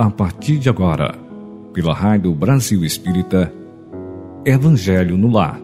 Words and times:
a 0.00 0.08
partir 0.08 0.56
de 0.56 0.70
agora, 0.70 1.14
pela 1.74 1.92
Rádio 1.92 2.34
Brasil 2.34 2.82
Espírita, 2.86 3.52
Evangelho 4.46 5.14
no 5.18 5.30
Lar. 5.30 5.60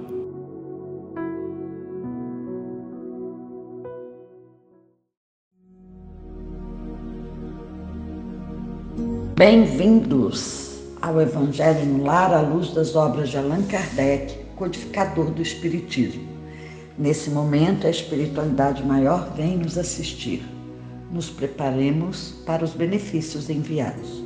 Bem-vindos 9.37 10.83
ao 11.01 11.19
Evangelho 11.19 11.87
no 11.87 12.05
Lar 12.05 12.35
à 12.35 12.43
luz 12.43 12.75
das 12.75 12.95
obras 12.95 13.31
de 13.31 13.39
Allan 13.39 13.63
Kardec, 13.63 14.37
codificador 14.55 15.31
do 15.31 15.41
Espiritismo. 15.41 16.29
Nesse 16.99 17.31
momento, 17.31 17.87
a 17.87 17.91
espiritualidade 17.91 18.85
maior 18.85 19.33
vem 19.35 19.57
nos 19.57 19.79
assistir. 19.79 20.43
Nos 21.11 21.31
preparemos 21.31 22.35
para 22.45 22.63
os 22.63 22.75
benefícios 22.75 23.49
enviados. 23.49 24.26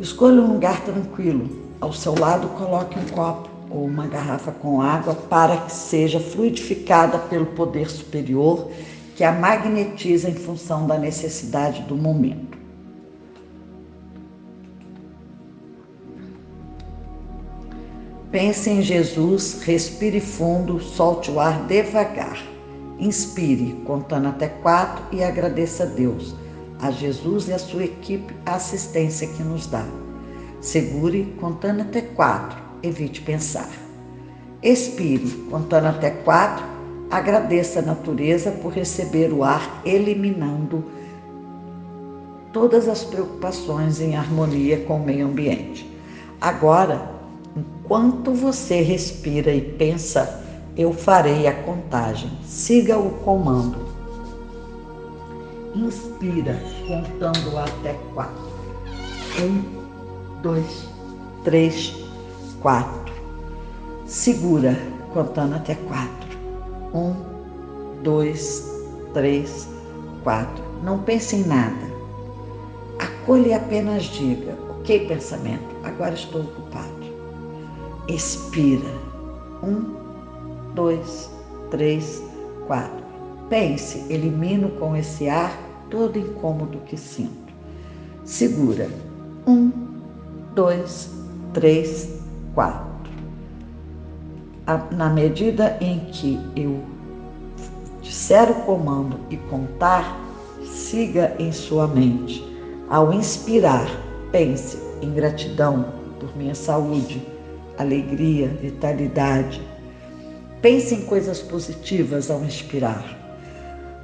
Escolha 0.00 0.40
um 0.40 0.52
lugar 0.52 0.80
tranquilo. 0.84 1.48
Ao 1.80 1.92
seu 1.92 2.16
lado, 2.16 2.48
coloque 2.50 2.96
um 2.98 3.04
copo 3.06 3.48
ou 3.68 3.84
uma 3.84 4.06
garrafa 4.06 4.52
com 4.52 4.80
água 4.80 5.14
para 5.14 5.56
que 5.56 5.72
seja 5.72 6.20
fluidificada 6.20 7.18
pelo 7.18 7.46
poder 7.46 7.90
superior 7.90 8.70
que 9.16 9.24
a 9.24 9.32
magnetiza 9.32 10.30
em 10.30 10.34
função 10.34 10.86
da 10.86 10.96
necessidade 10.96 11.82
do 11.82 11.96
momento. 11.96 12.56
Pense 18.30 18.70
em 18.70 18.82
Jesus, 18.82 19.62
respire 19.62 20.20
fundo, 20.20 20.78
solte 20.78 21.30
o 21.30 21.40
ar 21.40 21.66
devagar. 21.66 22.38
Inspire, 23.00 23.72
contando 23.84 24.28
até 24.28 24.46
quatro 24.46 25.02
e 25.10 25.24
agradeça 25.24 25.82
a 25.82 25.86
Deus, 25.86 26.36
a 26.80 26.90
Jesus 26.90 27.48
e 27.48 27.52
a 27.52 27.58
sua 27.58 27.84
equipe 27.84 28.34
a 28.46 28.54
assistência 28.54 29.26
que 29.28 29.42
nos 29.42 29.66
dá. 29.66 29.84
Segure, 30.60 31.34
contando 31.40 31.82
até 31.82 32.00
quatro, 32.00 32.58
evite 32.82 33.20
pensar. 33.20 33.70
Expire, 34.62 35.28
contando 35.50 35.86
até 35.86 36.10
quatro, 36.10 36.64
agradeça 37.10 37.78
a 37.78 37.82
natureza 37.82 38.50
por 38.50 38.72
receber 38.72 39.32
o 39.32 39.44
ar, 39.44 39.82
eliminando 39.84 40.84
todas 42.52 42.88
as 42.88 43.04
preocupações 43.04 44.00
em 44.00 44.16
harmonia 44.16 44.84
com 44.84 44.96
o 44.96 45.04
meio 45.04 45.26
ambiente. 45.26 45.88
Agora, 46.40 47.18
Enquanto 47.88 48.32
você 48.32 48.82
respira 48.82 49.50
e 49.50 49.62
pensa, 49.62 50.44
eu 50.76 50.92
farei 50.92 51.46
a 51.46 51.54
contagem. 51.62 52.30
Siga 52.44 52.98
o 52.98 53.10
comando. 53.24 53.87
Inspira, 55.74 56.60
contando 56.86 57.58
até 57.58 57.94
quatro. 58.14 58.48
Um, 59.40 60.40
dois, 60.42 60.88
três, 61.44 61.94
quatro. 62.60 63.12
Segura, 64.06 64.76
contando 65.12 65.56
até 65.56 65.74
quatro. 65.74 66.38
Um, 66.94 67.14
dois, 68.02 68.66
três, 69.12 69.68
quatro. 70.22 70.64
Não 70.82 70.98
pense 71.00 71.36
em 71.36 71.44
nada. 71.44 71.86
Acolhe 72.98 73.50
e 73.50 73.54
apenas 73.54 74.04
diga: 74.04 74.56
Ok, 74.70 75.06
pensamento, 75.06 75.76
agora 75.84 76.14
estou 76.14 76.42
ocupado 76.42 76.98
expira. 78.08 78.88
Um, 79.62 79.94
dois, 80.74 81.30
três, 81.70 82.22
quatro. 82.66 83.07
Pense, 83.48 84.04
elimino 84.12 84.68
com 84.78 84.94
esse 84.96 85.28
ar 85.28 85.58
todo 85.90 86.18
incômodo 86.18 86.78
que 86.86 86.96
sinto. 86.96 87.52
Segura. 88.24 88.88
Um, 89.46 89.72
dois, 90.54 91.10
três, 91.54 92.20
quatro. 92.54 92.88
Na 94.90 95.08
medida 95.08 95.78
em 95.80 96.00
que 96.12 96.38
eu 96.54 96.82
disser 98.02 98.50
o 98.50 98.54
comando 98.66 99.18
e 99.30 99.36
contar, 99.36 100.20
siga 100.64 101.34
em 101.38 101.50
sua 101.50 101.86
mente. 101.86 102.44
Ao 102.90 103.12
inspirar, 103.12 103.88
pense 104.30 104.78
em 105.00 105.10
gratidão 105.12 105.86
por 106.20 106.36
minha 106.36 106.54
saúde 106.54 107.26
alegria, 107.78 108.48
vitalidade. 108.48 109.62
Pense 110.60 110.94
em 110.94 111.02
coisas 111.02 111.40
positivas 111.40 112.30
ao 112.30 112.44
inspirar. 112.44 113.17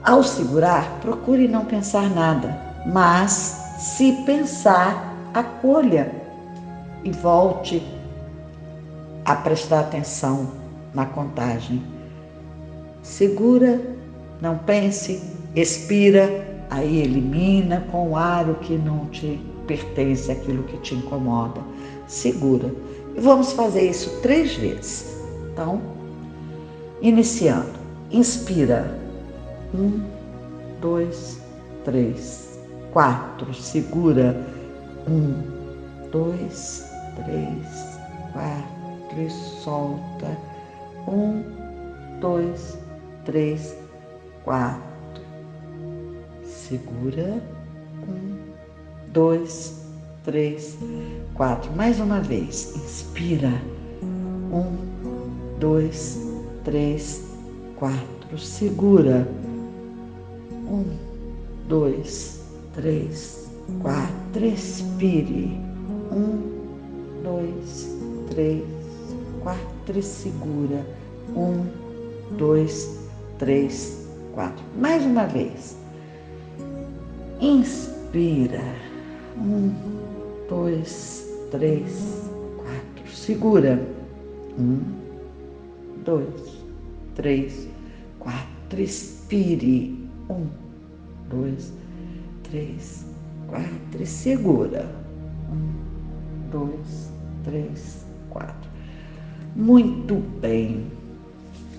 Ao 0.05 0.23
segurar, 0.23 0.99
procure 1.01 1.49
não 1.49 1.65
pensar 1.65 2.11
nada, 2.11 2.55
mas 2.87 3.59
se 3.79 4.13
pensar, 4.27 5.17
acolha 5.33 6.13
e 7.03 7.11
volte 7.11 7.83
a 9.25 9.35
prestar 9.35 9.81
atenção 9.81 10.49
na 10.93 11.07
contagem. 11.07 11.83
Segura, 13.03 13.81
não 14.43 14.59
pense, 14.59 15.23
expira, 15.57 16.29
aí 16.69 17.01
elimina 17.01 17.81
com 17.91 18.11
o 18.11 18.17
ar 18.17 18.51
o 18.51 18.57
que 18.57 18.77
não 18.77 19.07
te 19.07 19.41
pertence, 19.67 20.31
aquilo 20.31 20.65
que 20.65 20.77
te 20.79 20.95
incomoda. 20.95 21.63
Segura. 22.07 22.71
E 23.17 23.21
vamos 23.21 23.53
fazer 23.53 23.89
isso 23.89 24.21
três 24.21 24.55
vezes. 24.55 25.17
Então, 25.51 25.81
iniciando. 27.01 27.73
Inspira. 28.11 29.04
Um, 29.75 30.01
dois, 30.81 31.41
três, 31.85 32.61
quatro. 32.93 33.53
Segura. 33.53 34.37
Um, 35.09 35.35
dois, 36.12 36.89
três, 37.17 37.99
quatro. 38.33 38.75
E 39.17 39.31
solta. 39.31 40.37
Um, 41.09 41.43
dois, 42.21 42.79
três, 43.25 43.77
quatro. 44.45 45.23
Segura. 46.45 47.43
Um, 48.09 48.39
dois, 49.12 49.85
três, 50.25 50.79
quatro. 51.35 51.73
Mais 51.75 51.99
uma 51.99 52.21
vez. 52.21 52.75
Inspira. 52.77 53.53
Um, 54.03 54.77
dois, 55.59 56.19
três, 56.65 57.25
quatro. 57.77 58.39
Segura. 58.39 59.27
Um, 60.67 60.85
dois, 61.69 62.41
três, 62.75 63.51
quatro. 63.81 64.45
Expire. 64.45 65.61
Um, 66.13 67.23
dois, 67.23 67.97
três, 68.31 68.65
quatro. 69.43 70.03
Segura. 70.03 70.85
Um, 71.37 71.67
dois, 72.37 72.99
três, 73.39 74.07
quatro. 74.33 74.65
Mais 74.77 75.05
uma 75.05 75.27
vez. 75.27 75.77
Inspira. 77.41 78.63
Um, 79.37 79.73
dois, 80.49 81.27
três, 81.51 82.31
quatro. 82.57 83.15
Segura. 83.15 83.81
Um, 84.59 84.81
dois, 86.05 86.59
três, 87.15 87.69
quatro. 88.19 88.81
Expire. 88.81 90.04
Um, 90.31 90.47
dois, 91.29 91.73
três, 92.45 93.05
quatro. 93.49 94.03
E 94.03 94.07
segura. 94.07 94.89
Um, 95.51 96.51
dois, 96.51 97.11
três, 97.45 98.05
quatro. 98.31 98.71
Muito 99.55 100.17
bem. 100.41 100.87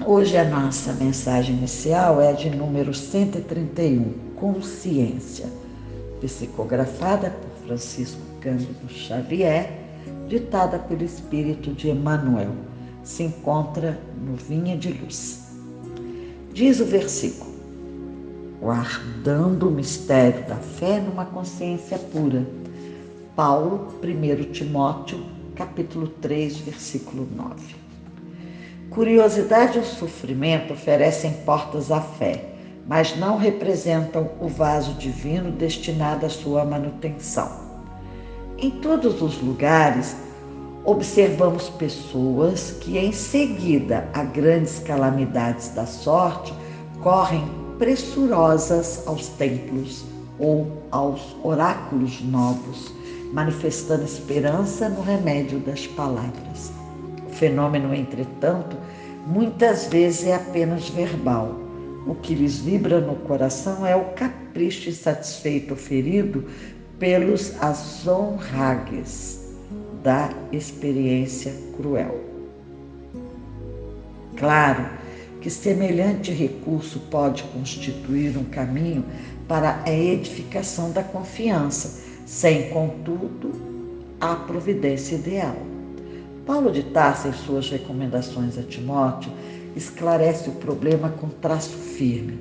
Hoje 0.06 0.38
a 0.38 0.44
nossa 0.44 0.94
mensagem 0.94 1.56
inicial 1.56 2.21
é 2.21 2.33
de 2.33 2.50
número 2.50 2.94
131, 2.94 4.13
Consciência, 4.36 5.47
psicografada 6.19 7.30
por 7.30 7.68
Francisco 7.68 8.21
Cândido 8.42 8.89
Xavier, 8.89 9.71
ditada 10.27 10.77
pelo 10.80 11.03
espírito 11.03 11.71
de 11.71 11.89
Emmanuel, 11.89 12.51
se 13.03 13.24
encontra 13.24 13.97
no 14.21 14.36
Vinha 14.36 14.77
de 14.77 14.92
Luz. 14.92 15.45
Diz 16.53 16.80
o 16.80 16.86
versículo: 16.86 17.55
guardando 18.65 19.67
o 19.67 19.71
mistério 19.71 20.44
da 20.47 20.56
fé 20.56 21.00
numa 21.00 21.23
consciência 21.23 22.00
pura. 22.00 22.44
Paulo, 23.35 23.94
1 24.03 24.51
Timóteo, 24.51 25.23
capítulo 25.56 26.07
3, 26.07 26.57
versículo 26.57 27.27
9. 27.35 27.75
Curiosidade 28.89 29.77
e 29.77 29.83
sofrimento 29.83 30.73
oferecem 30.73 31.31
portas 31.45 31.91
à 31.91 32.01
fé 32.01 32.53
mas 32.88 33.15
não 33.17 33.38
representam 33.38 34.29
o 34.39 34.47
vaso 34.47 34.94
divino 34.94 35.51
destinado 35.51 36.25
à 36.25 36.29
sua 36.29 36.63
manutenção. 36.65 37.50
Em 38.59 38.69
todos 38.69 39.23
os 39.23 39.41
lugares, 39.41 40.15
observamos 40.83 41.68
pessoas 41.69 42.71
que, 42.79 42.97
em 42.97 43.11
seguida 43.11 44.07
a 44.13 44.23
grandes 44.23 44.77
calamidades 44.79 45.69
da 45.69 45.88
sorte, 45.88 46.53
correm 47.01 47.64
pressurosas 47.77 49.06
aos 49.07 49.27
templos 49.30 50.06
ou 50.39 50.83
aos 50.92 51.36
oráculos 51.44 52.22
novos, 52.22 52.94
manifestando 53.33 54.04
esperança 54.04 54.89
no 54.89 55.01
remédio 55.01 55.60
das 55.60 55.88
palavras. 55.88 56.72
O 57.27 57.30
fenômeno, 57.31 57.94
entretanto, 57.94 58.77
muitas 59.27 59.88
vezes 59.88 60.27
é 60.27 60.36
apenas 60.36 60.89
verbal. 60.89 61.56
O 62.07 62.16
que 62.16 62.36
lhes 62.36 62.60
vibra 62.60 63.01
no 63.01 63.16
coração 63.16 63.86
é 63.86 63.95
o 63.95 64.06
capricho 64.13 64.89
insatisfeito 64.89 65.75
ferido 65.75 66.45
pelos 67.00 67.62
azonragues 67.62 69.44
da 70.04 70.30
experiência 70.51 71.54
cruel. 71.75 72.21
Claro 74.38 75.05
que 75.45 75.50
semelhante 75.51 76.31
recurso 76.31 77.00
pode 77.01 77.44
constituir 77.44 78.36
um 78.36 78.45
caminho 78.45 79.06
para 79.47 79.80
a 79.86 79.92
edificação 79.92 80.92
da 80.92 81.03
confiança, 81.03 82.01
sem, 82.25 82.71
contudo, 82.71 83.51
a 84.19 84.33
providência 84.33 85.13
ideal. 85.13 85.56
Paulo 86.47 86.71
de 86.71 86.81
Tarso, 86.86 87.27
em 87.27 87.33
suas 87.33 87.69
recomendações 87.69 88.57
a 88.57 88.63
Timóteo, 88.63 89.31
esclarece 89.75 90.50
o 90.50 90.53
problema 90.53 91.09
com 91.09 91.30
traço 91.30 91.77
firme. 91.77 92.39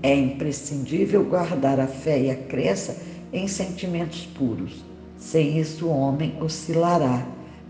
É 0.00 0.14
imprescindível 0.14 1.24
guardar 1.24 1.80
a 1.80 1.88
fé 1.88 2.20
e 2.20 2.30
a 2.30 2.36
crença 2.36 2.96
em 3.32 3.48
sentimentos 3.48 4.26
puros. 4.26 4.84
Sem 5.18 5.58
isso, 5.58 5.86
o 5.86 5.90
homem 5.90 6.40
oscilará 6.40 7.26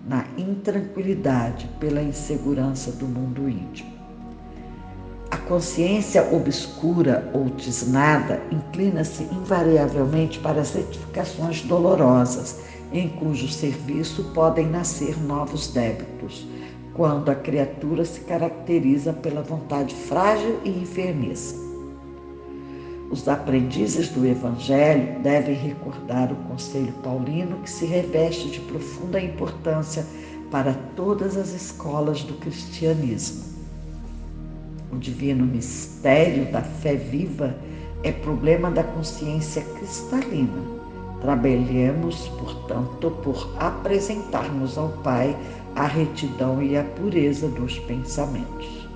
na 0.06 0.26
intranquilidade 0.37 1.67
pela 1.81 2.03
insegurança 2.03 2.93
do 2.93 3.06
mundo 3.06 3.49
íntimo. 3.49 3.98
A 5.31 5.37
consciência 5.37 6.27
obscura 6.33 7.31
ou 7.35 7.51
tisnada 7.51 8.41
inclina-se 8.51 9.25
invariavelmente 9.25 10.39
para 10.39 10.63
as 10.63 10.75
edificações 10.75 11.61
dolorosas, 11.63 12.61
em 12.91 13.11
cujo 13.11 13.47
serviço 13.49 14.25
podem 14.33 14.67
nascer 14.67 15.19
novos 15.21 15.69
débitos, 15.69 16.47
quando 16.95 17.31
a 17.31 17.35
criatura 17.35 18.07
se 18.07 18.21
caracteriza 18.21 19.13
pela 19.13 19.43
vontade 19.43 19.95
frágil 19.95 20.61
e 20.65 20.71
enfermiça. 20.71 21.55
Os 23.11 23.29
aprendizes 23.29 24.09
do 24.09 24.27
Evangelho 24.27 25.21
devem 25.21 25.55
recordar 25.55 26.33
o 26.33 26.37
conselho 26.49 26.93
paulino 27.03 27.59
que 27.59 27.71
se 27.71 27.85
reveste 27.85 28.49
de 28.49 28.61
profunda 28.61 29.21
importância 29.21 30.07
para 30.51 30.73
todas 30.97 31.37
as 31.37 31.51
escolas 31.53 32.23
do 32.23 32.35
cristianismo. 32.35 33.57
O 34.93 34.96
divino 34.96 35.44
mistério 35.44 36.50
da 36.52 36.62
fé 36.62 36.94
viva 36.94 37.55
é 38.02 38.12
problema 38.12 38.70
da 38.70 38.82
consciência 38.82 39.62
cristalina. 39.62 40.79
Trabalhemos, 41.20 42.29
portanto, 42.38 43.11
por 43.23 43.50
apresentarmos 43.58 44.79
ao 44.79 44.88
Pai 45.02 45.37
a 45.75 45.87
retidão 45.87 46.62
e 46.62 46.76
a 46.76 46.85
pureza 46.85 47.49
dos 47.49 47.79
pensamentos. 47.81 48.88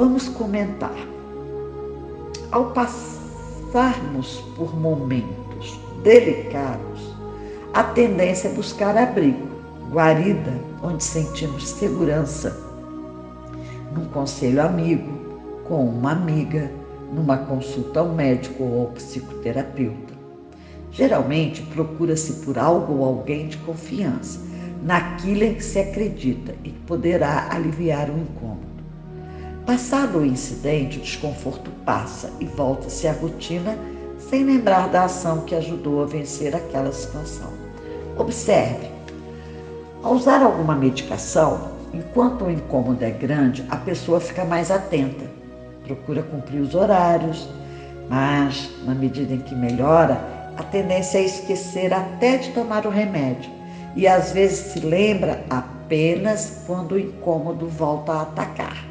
Vamos 0.00 0.30
comentar. 0.30 0.96
Ao 2.50 2.70
passarmos 2.70 4.38
por 4.56 4.74
momentos 4.74 5.78
delicados, 6.02 7.14
a 7.74 7.82
tendência 7.82 8.48
é 8.48 8.52
buscar 8.52 8.96
abrigo, 8.96 9.46
guarida, 9.90 10.58
onde 10.82 11.04
sentimos 11.04 11.68
segurança, 11.68 12.69
num 13.92 14.06
conselho 14.06 14.62
amigo, 14.62 15.10
com 15.64 15.84
uma 15.84 16.12
amiga, 16.12 16.70
numa 17.12 17.38
consulta 17.38 18.00
ao 18.00 18.08
médico 18.08 18.62
ou 18.62 18.80
ao 18.82 18.86
psicoterapeuta. 18.88 20.14
Geralmente 20.92 21.62
procura-se 21.62 22.44
por 22.44 22.58
algo 22.58 22.94
ou 22.94 23.04
alguém 23.04 23.48
de 23.48 23.56
confiança, 23.58 24.40
naquilo 24.82 25.44
em 25.44 25.54
que 25.54 25.64
se 25.64 25.78
acredita 25.78 26.54
e 26.64 26.70
que 26.70 26.80
poderá 26.80 27.48
aliviar 27.50 28.08
o 28.10 28.18
incômodo. 28.18 28.70
Passado 29.66 30.18
o 30.18 30.26
incidente, 30.26 30.98
o 30.98 31.02
desconforto 31.02 31.70
passa 31.84 32.32
e 32.40 32.46
volta-se 32.46 33.06
à 33.06 33.12
rotina 33.12 33.76
sem 34.18 34.44
lembrar 34.44 34.88
da 34.88 35.04
ação 35.04 35.42
que 35.42 35.54
ajudou 35.54 36.02
a 36.02 36.06
vencer 36.06 36.54
aquela 36.54 36.92
situação. 36.92 37.52
Observe: 38.16 38.88
ao 40.02 40.14
usar 40.14 40.42
alguma 40.42 40.74
medicação, 40.74 41.72
enquanto 41.92 42.44
o 42.44 42.50
incômodo 42.50 43.04
é 43.04 43.10
grande, 43.10 43.64
a 43.68 43.76
pessoa 43.76 44.20
fica 44.20 44.44
mais 44.44 44.70
atenta, 44.70 45.24
procura 45.84 46.22
cumprir 46.22 46.60
os 46.60 46.74
horários, 46.74 47.48
mas 48.08 48.70
na 48.84 48.94
medida 48.94 49.34
em 49.34 49.40
que 49.40 49.54
melhora, 49.54 50.20
a 50.56 50.62
tendência 50.62 51.18
é 51.18 51.24
esquecer 51.24 51.92
até 51.92 52.36
de 52.36 52.50
tomar 52.50 52.86
o 52.86 52.90
remédio 52.90 53.50
e 53.96 54.06
às 54.06 54.32
vezes 54.32 54.72
se 54.72 54.80
lembra 54.80 55.44
apenas 55.48 56.62
quando 56.66 56.92
o 56.92 56.98
incômodo 56.98 57.66
volta 57.66 58.12
a 58.12 58.22
atacar. 58.22 58.84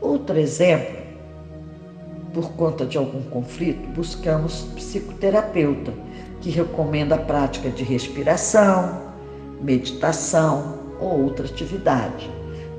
Outro 0.00 0.38
exemplo, 0.38 0.96
por 2.32 2.52
conta 2.52 2.84
de 2.84 2.96
algum 2.98 3.22
conflito, 3.22 3.88
buscamos 3.90 4.62
psicoterapeuta, 4.74 5.92
que 6.40 6.50
recomenda 6.50 7.14
a 7.14 7.18
prática 7.18 7.70
de 7.70 7.84
respiração, 7.84 9.00
meditação 9.60 10.81
ou 11.02 11.24
outra 11.24 11.46
atividade. 11.46 12.30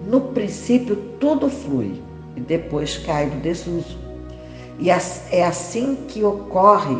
No 0.07 0.21
princípio, 0.21 0.95
tudo 1.19 1.49
flui 1.49 2.01
e 2.35 2.41
depois 2.41 2.97
cai 2.97 3.27
no 3.27 3.39
desuso. 3.41 3.97
E 4.79 4.89
é 4.89 5.45
assim 5.45 5.97
que 6.07 6.23
ocorre 6.23 6.97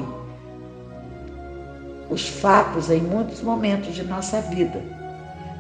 os 2.10 2.28
fatos 2.28 2.90
em 2.90 3.02
muitos 3.02 3.42
momentos 3.42 3.96
de 3.96 4.04
nossa 4.04 4.42
vida. 4.42 4.81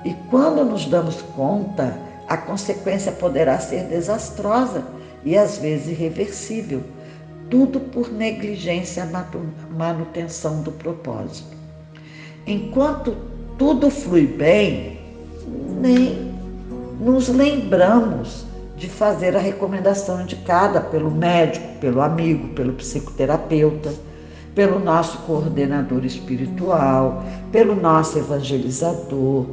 E 0.05 0.13
quando 0.29 0.63
nos 0.63 0.85
damos 0.85 1.21
conta, 1.35 1.97
a 2.27 2.37
consequência 2.37 3.11
poderá 3.11 3.57
ser 3.59 3.85
desastrosa 3.85 4.85
e 5.25 5.37
às 5.37 5.57
vezes 5.57 5.87
irreversível, 5.87 6.83
tudo 7.49 7.79
por 7.79 8.11
negligência 8.11 9.05
na 9.05 9.25
manutenção 9.71 10.61
do 10.61 10.71
propósito. 10.71 11.55
Enquanto 12.45 13.15
tudo 13.57 13.89
flui 13.89 14.27
bem, 14.27 14.99
nem 15.47 16.33
nos 16.99 17.27
lembramos 17.27 18.45
de 18.77 18.89
fazer 18.89 19.35
a 19.35 19.39
recomendação 19.39 20.21
indicada 20.21 20.81
pelo 20.81 21.11
médico, 21.11 21.65
pelo 21.79 22.01
amigo, 22.01 22.49
pelo 22.49 22.73
psicoterapeuta, 22.73 23.93
pelo 24.55 24.79
nosso 24.79 25.17
coordenador 25.19 26.05
espiritual, 26.05 27.23
pelo 27.51 27.75
nosso 27.75 28.17
evangelizador, 28.19 29.45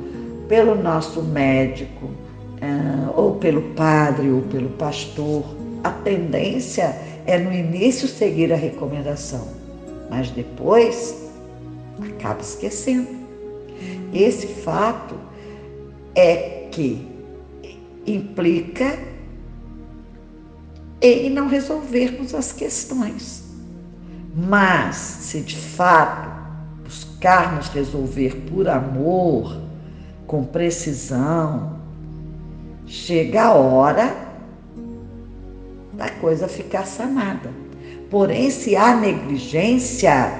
pelo 0.48 0.74
nosso 0.74 1.22
médico 1.22 2.06
uh, 2.06 3.12
ou 3.14 3.36
pelo 3.36 3.62
padre 3.74 4.30
ou 4.30 4.42
pelo 4.42 4.68
pastor, 4.70 5.44
a 5.82 5.90
tendência 5.90 6.96
é 7.26 7.38
no 7.38 7.52
início 7.52 8.08
seguir 8.08 8.52
a 8.52 8.56
recomendação, 8.56 9.46
mas 10.10 10.30
depois 10.30 11.30
acaba 12.00 12.40
esquecendo. 12.40 13.08
Esse 14.12 14.46
fato 14.46 15.14
é 16.20 16.68
que 16.70 17.08
implica 18.06 18.98
em 21.00 21.30
não 21.30 21.48
resolvermos 21.48 22.34
as 22.34 22.52
questões. 22.52 23.44
Mas, 24.34 24.96
se 24.96 25.40
de 25.40 25.56
fato 25.56 26.30
buscarmos 26.84 27.68
resolver 27.68 28.36
por 28.50 28.68
amor, 28.68 29.60
com 30.26 30.44
precisão, 30.44 31.78
chega 32.86 33.44
a 33.44 33.52
hora 33.54 34.14
da 35.94 36.08
coisa 36.10 36.46
ficar 36.46 36.86
sanada. 36.86 37.50
Porém, 38.10 38.50
se 38.50 38.76
há 38.76 38.94
negligência, 38.94 40.32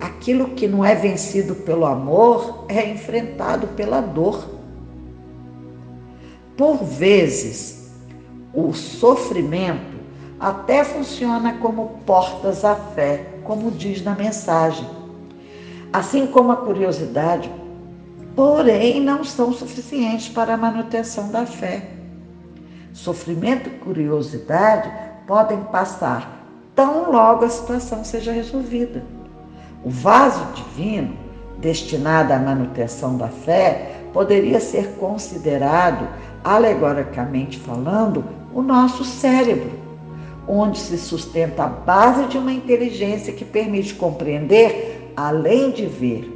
aquilo 0.00 0.48
que 0.50 0.66
não 0.66 0.84
é 0.84 0.94
vencido 0.94 1.54
pelo 1.54 1.86
amor 1.86 2.64
é 2.68 2.90
enfrentado 2.90 3.68
pela 3.68 4.00
dor. 4.00 4.57
Por 6.58 6.82
vezes, 6.82 7.88
o 8.52 8.72
sofrimento 8.72 9.96
até 10.40 10.82
funciona 10.82 11.54
como 11.58 12.00
portas 12.04 12.64
à 12.64 12.74
fé, 12.74 13.26
como 13.44 13.70
diz 13.70 14.02
na 14.02 14.16
mensagem. 14.16 14.84
Assim 15.92 16.26
como 16.26 16.50
a 16.50 16.56
curiosidade, 16.56 17.48
porém 18.34 19.00
não 19.00 19.22
são 19.22 19.52
suficientes 19.52 20.28
para 20.28 20.54
a 20.54 20.56
manutenção 20.56 21.28
da 21.30 21.46
fé. 21.46 21.90
Sofrimento 22.92 23.68
e 23.68 23.78
curiosidade 23.78 24.90
podem 25.28 25.60
passar 25.66 26.44
tão 26.74 27.12
logo 27.12 27.44
a 27.44 27.48
situação 27.48 28.02
seja 28.02 28.32
resolvida. 28.32 29.04
O 29.84 29.90
vaso 29.90 30.44
divino, 30.54 31.16
destinado 31.60 32.32
à 32.32 32.38
manutenção 32.40 33.16
da 33.16 33.28
fé, 33.28 33.94
poderia 34.12 34.60
ser 34.60 34.94
considerado, 34.98 36.08
alegoricamente 36.44 37.58
falando, 37.58 38.24
o 38.54 38.62
nosso 38.62 39.04
cérebro. 39.04 39.78
onde 40.50 40.78
se 40.78 40.96
sustenta 40.96 41.64
a 41.64 41.68
base 41.68 42.26
de 42.28 42.38
uma 42.38 42.50
inteligência 42.50 43.34
que 43.34 43.44
permite 43.44 43.94
compreender 43.94 45.12
além 45.14 45.70
de 45.70 45.84
ver. 45.84 46.32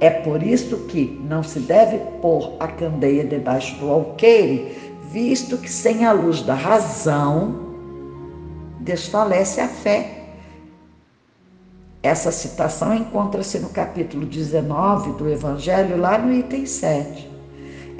É 0.00 0.08
por 0.08 0.42
isso 0.42 0.78
que 0.88 1.20
não 1.28 1.42
se 1.42 1.60
deve 1.60 1.98
pôr 2.20 2.54
a 2.58 2.66
candeia 2.66 3.24
debaixo 3.24 3.76
do 3.78 3.90
alqueire, 3.90 4.74
visto 5.10 5.58
que 5.58 5.70
sem 5.70 6.06
a 6.06 6.12
luz 6.12 6.40
da 6.42 6.54
razão 6.54 7.60
desfalece 8.80 9.60
a 9.60 9.68
fé. 9.68 10.22
Essa 12.02 12.32
citação 12.32 12.94
encontra-se 12.94 13.58
no 13.60 13.68
capítulo 13.68 14.26
19 14.26 15.12
do 15.12 15.28
Evangelho, 15.28 15.96
lá 15.96 16.18
no 16.18 16.32
item 16.32 16.66
7. 16.66 17.31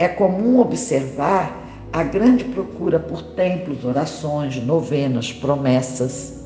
É 0.02 0.08
comum 0.08 0.58
observar 0.58 1.64
a 1.92 2.02
grande 2.02 2.42
procura 2.42 2.98
por 2.98 3.22
templos, 3.22 3.84
orações, 3.84 4.56
novenas, 4.56 5.32
promessas, 5.32 6.40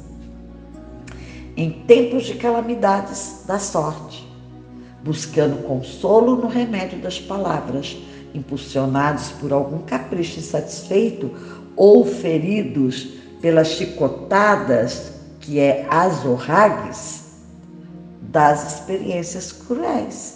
em 1.57 1.71
tempos 1.71 2.27
de 2.27 2.35
calamidades 2.35 3.45
da 3.47 3.59
sorte, 3.59 4.31
buscando 5.03 5.63
consolo 5.63 6.37
no 6.37 6.49
remédio 6.49 6.99
das 6.99 7.19
palavras, 7.19 7.97
impulsionados 8.35 9.31
por 9.41 9.55
algum 9.55 9.79
capricho 9.79 10.39
insatisfeito 10.39 11.31
ou 11.75 12.05
feridos 12.05 13.09
pelas 13.41 13.69
chicotadas, 13.69 15.13
que 15.41 15.59
é 15.59 15.87
azorragues, 15.89 17.25
das 18.21 18.75
experiências 18.75 19.51
cruéis. 19.51 20.36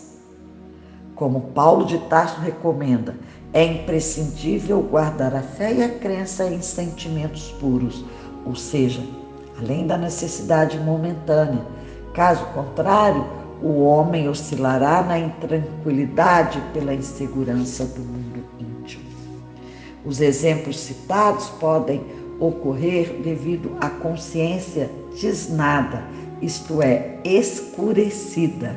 Como 1.21 1.43
Paulo 1.53 1.85
de 1.85 1.99
Tarso 1.99 2.41
recomenda, 2.41 3.15
é 3.53 3.63
imprescindível 3.63 4.81
guardar 4.81 5.35
a 5.35 5.43
fé 5.43 5.71
e 5.71 5.83
a 5.83 5.89
crença 5.91 6.47
em 6.47 6.63
sentimentos 6.63 7.53
puros, 7.61 8.03
ou 8.47 8.57
seja, 8.57 9.03
além 9.59 9.87
da 9.87 9.99
necessidade 9.99 10.79
momentânea. 10.79 11.61
Caso 12.15 12.43
contrário, 12.55 13.23
o 13.63 13.83
homem 13.83 14.31
oscilará 14.31 15.03
na 15.03 15.19
intranquilidade 15.19 16.59
pela 16.73 16.95
insegurança 16.95 17.85
do 17.85 18.01
mundo 18.01 18.43
íntimo. 18.59 19.05
Os 20.07 20.23
exemplos 20.23 20.81
citados 20.81 21.51
podem 21.61 22.01
ocorrer 22.39 23.21
devido 23.23 23.77
à 23.79 23.91
consciência 23.91 24.91
tisnada, 25.15 26.03
isto 26.41 26.81
é, 26.81 27.19
escurecida, 27.23 28.75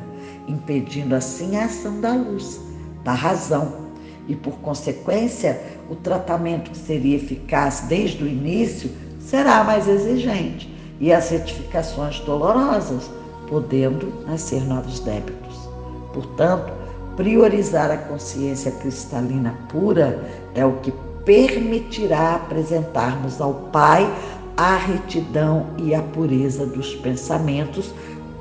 impedindo 0.48 1.14
assim 1.14 1.56
a 1.56 1.64
ação 1.64 2.00
da 2.00 2.12
luz, 2.12 2.60
da 3.02 3.12
razão 3.12 3.84
e, 4.28 4.34
por 4.34 4.54
consequência, 4.58 5.60
o 5.90 5.94
tratamento 5.94 6.70
que 6.70 6.78
seria 6.78 7.16
eficaz 7.16 7.84
desde 7.88 8.24
o 8.24 8.26
início 8.26 8.90
será 9.20 9.64
mais 9.64 9.88
exigente 9.88 10.72
e 11.00 11.12
as 11.12 11.28
retificações 11.30 12.20
dolorosas, 12.20 13.10
podendo 13.48 14.24
nascer 14.26 14.62
novos 14.64 15.00
débitos. 15.00 15.68
Portanto, 16.12 16.72
priorizar 17.16 17.90
a 17.90 17.96
consciência 17.96 18.70
cristalina 18.72 19.54
pura 19.68 20.22
é 20.54 20.64
o 20.64 20.78
que 20.78 20.92
permitirá 21.24 22.36
apresentarmos 22.36 23.40
ao 23.40 23.54
Pai 23.72 24.10
a 24.56 24.76
retidão 24.76 25.66
e 25.78 25.94
a 25.94 26.02
pureza 26.02 26.64
dos 26.64 26.94
pensamentos, 26.96 27.92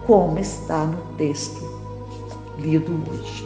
como 0.05 0.37
está 0.37 0.85
no 0.85 0.97
texto 1.17 1.62
lido 2.57 2.91
hoje. 3.09 3.45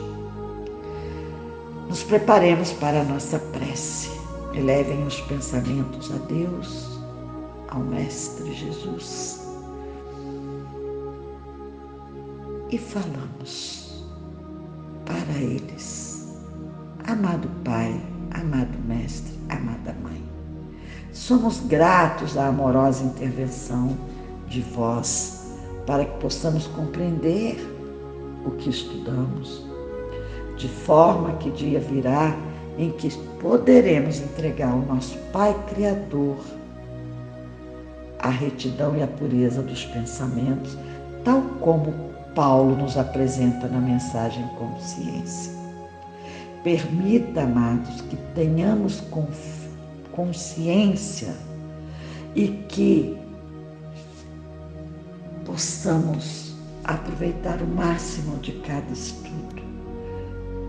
Nos 1.88 2.04
preparemos 2.04 2.74
para 2.74 3.02
a 3.02 3.04
nossa 3.04 3.40
prece. 3.40 4.10
Elevem 4.54 5.06
os 5.06 5.22
pensamentos 5.22 6.12
a 6.12 6.18
Deus, 6.26 7.00
ao 7.70 7.80
Mestre 7.80 8.54
Jesus. 8.54 9.48
E 12.70 12.78
falamos 12.78 14.04
para 15.06 15.40
eles. 15.40 16.36
Amado 17.06 17.50
Pai, 17.64 18.02
amado 18.32 18.78
Mestre, 18.86 19.34
amada 19.48 19.96
Mãe, 20.04 20.22
somos 21.14 21.62
gratos 21.62 22.38
à 22.38 22.48
amorosa 22.48 23.04
intervenção 23.04 23.98
de 24.50 24.62
vós 24.62 25.56
para 25.86 26.04
que 26.04 26.20
possamos 26.20 26.68
compreender 26.68 27.77
o 28.48 28.52
que 28.52 28.70
estudamos 28.70 29.66
de 30.58 30.68
forma 30.68 31.34
que 31.34 31.52
dia 31.52 31.80
virá 31.80 32.36
em 32.78 32.92
que 32.92 33.16
poderemos 33.40 34.20
entregar 34.20 34.72
ao 34.72 34.80
nosso 34.80 35.18
Pai 35.32 35.56
Criador 35.70 36.38
a 38.20 38.30
retidão 38.30 38.96
e 38.98 39.04
a 39.04 39.08
pureza 39.08 39.62
dos 39.62 39.86
pensamentos, 39.86 40.78
tal 41.24 41.42
como 41.60 41.94
Paulo 42.34 42.76
nos 42.76 42.98
apresenta 42.98 43.68
na 43.68 43.80
mensagem 43.80 44.44
Consciência. 44.58 45.52
Permita, 46.64 47.42
amados, 47.42 48.02
que 48.02 48.16
tenhamos 48.34 49.04
consciência 50.12 51.34
e 52.36 52.48
que 52.48 53.18
possamos 55.46 56.47
aproveitar 56.88 57.62
o 57.62 57.68
máximo 57.68 58.38
de 58.38 58.54
cada 58.54 58.92
estudo 58.94 59.62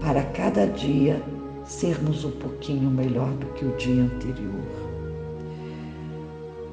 para 0.01 0.23
cada 0.23 0.67
dia 0.67 1.23
sermos 1.65 2.25
um 2.25 2.31
pouquinho 2.33 2.91
melhor 2.91 3.31
do 3.35 3.47
que 3.55 3.65
o 3.65 3.77
dia 3.77 4.03
anterior. 4.03 4.65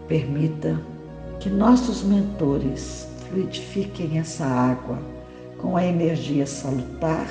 Permita 0.08 0.80
que 1.40 1.50
nossos 1.50 2.04
mentores 2.04 3.08
fluidifiquem 3.28 4.18
essa 4.18 4.46
água 4.46 4.98
com 5.60 5.76
a 5.76 5.86
energia 5.86 6.46
salutar, 6.46 7.28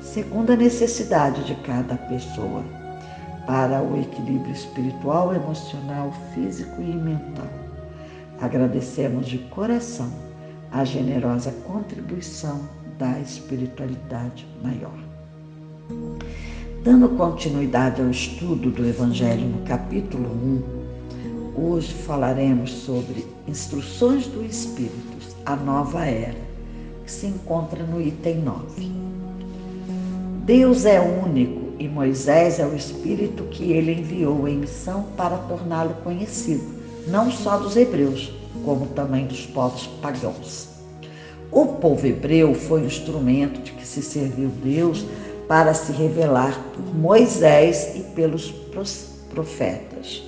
segundo 0.00 0.52
a 0.52 0.56
necessidade 0.56 1.44
de 1.44 1.54
cada 1.62 1.96
pessoa, 1.96 2.62
para 3.46 3.82
o 3.82 4.00
equilíbrio 4.00 4.52
espiritual, 4.52 5.34
emocional, 5.34 6.12
físico 6.34 6.80
e 6.80 6.94
mental. 6.94 7.48
Agradecemos 8.40 9.26
de 9.26 9.38
coração 9.38 10.25
a 10.76 10.84
generosa 10.84 11.50
contribuição 11.66 12.60
da 12.98 13.18
espiritualidade 13.20 14.46
maior. 14.62 14.92
Dando 16.84 17.08
continuidade 17.16 18.02
ao 18.02 18.10
estudo 18.10 18.70
do 18.70 18.86
Evangelho 18.86 19.48
no 19.48 19.62
capítulo 19.64 20.28
1, 21.56 21.62
hoje 21.62 21.94
falaremos 21.94 22.70
sobre 22.70 23.26
Instruções 23.48 24.26
do 24.26 24.44
Espírito, 24.44 25.16
a 25.46 25.56
nova 25.56 26.04
era, 26.04 26.36
que 27.06 27.10
se 27.10 27.26
encontra 27.26 27.82
no 27.82 27.98
item 27.98 28.42
9. 28.42 28.92
Deus 30.44 30.84
é 30.84 31.00
único 31.00 31.72
e 31.78 31.88
Moisés 31.88 32.58
é 32.58 32.66
o 32.66 32.76
Espírito 32.76 33.44
que 33.44 33.72
ele 33.72 33.92
enviou 33.92 34.46
em 34.46 34.58
missão 34.58 35.06
para 35.16 35.38
torná-lo 35.38 35.94
conhecido, 36.04 36.66
não 37.08 37.30
só 37.30 37.56
dos 37.56 37.76
hebreus, 37.76 38.35
como 38.64 38.86
também 38.86 39.26
dos 39.26 39.46
povos 39.46 39.86
pagãos. 40.00 40.68
O 41.50 41.66
povo 41.66 42.06
hebreu 42.06 42.54
foi 42.54 42.82
o 42.82 42.86
instrumento 42.86 43.60
de 43.62 43.72
que 43.72 43.86
se 43.86 44.02
serviu 44.02 44.48
Deus 44.62 45.06
para 45.48 45.72
se 45.74 45.92
revelar 45.92 46.58
por 46.74 46.94
Moisés 46.94 47.92
e 47.94 48.00
pelos 48.00 48.50
profetas. 49.30 50.22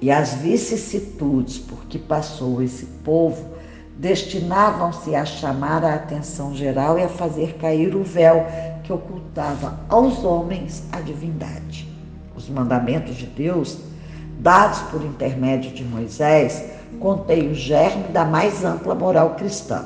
E 0.00 0.10
as 0.10 0.34
vicissitudes 0.34 1.58
por 1.58 1.84
que 1.86 1.98
passou 1.98 2.62
esse 2.62 2.86
povo 3.04 3.56
destinavam-se 3.96 5.14
a 5.14 5.24
chamar 5.24 5.82
a 5.84 5.94
atenção 5.94 6.54
geral 6.54 6.98
e 6.98 7.02
a 7.02 7.08
fazer 7.08 7.54
cair 7.54 7.94
o 7.94 8.02
véu 8.02 8.44
que 8.84 8.92
ocultava 8.92 9.80
aos 9.88 10.22
homens 10.22 10.84
a 10.92 11.00
divindade. 11.00 11.88
Os 12.36 12.48
mandamentos 12.48 13.16
de 13.16 13.26
Deus, 13.26 13.78
dados 14.38 14.80
por 14.90 15.02
intermédio 15.02 15.70
de 15.70 15.82
Moisés, 15.82 16.62
contêm 16.96 17.50
o 17.50 17.54
germe 17.54 18.04
da 18.08 18.24
mais 18.24 18.64
ampla 18.64 18.94
moral 18.94 19.34
cristã. 19.36 19.84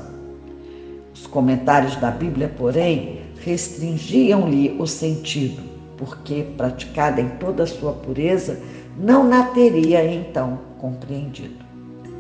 Os 1.14 1.26
comentários 1.26 1.96
da 1.96 2.10
Bíblia, 2.10 2.52
porém, 2.56 3.20
restringiam-lhe 3.44 4.76
o 4.78 4.86
sentido, 4.86 5.62
porque, 5.96 6.46
praticada 6.56 7.20
em 7.20 7.28
toda 7.30 7.64
a 7.64 7.66
sua 7.66 7.92
pureza, 7.92 8.58
não 8.96 9.26
na 9.28 9.44
teria 9.44 10.04
então 10.04 10.58
compreendido. 10.78 11.64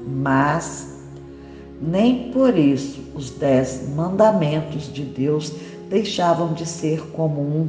Mas, 0.06 0.98
nem 1.80 2.30
por 2.30 2.56
isso 2.56 3.00
os 3.14 3.30
dez 3.30 3.88
mandamentos 3.94 4.92
de 4.92 5.02
Deus 5.02 5.52
deixavam 5.88 6.52
de 6.52 6.66
ser 6.66 7.00
como 7.12 7.40
um 7.40 7.68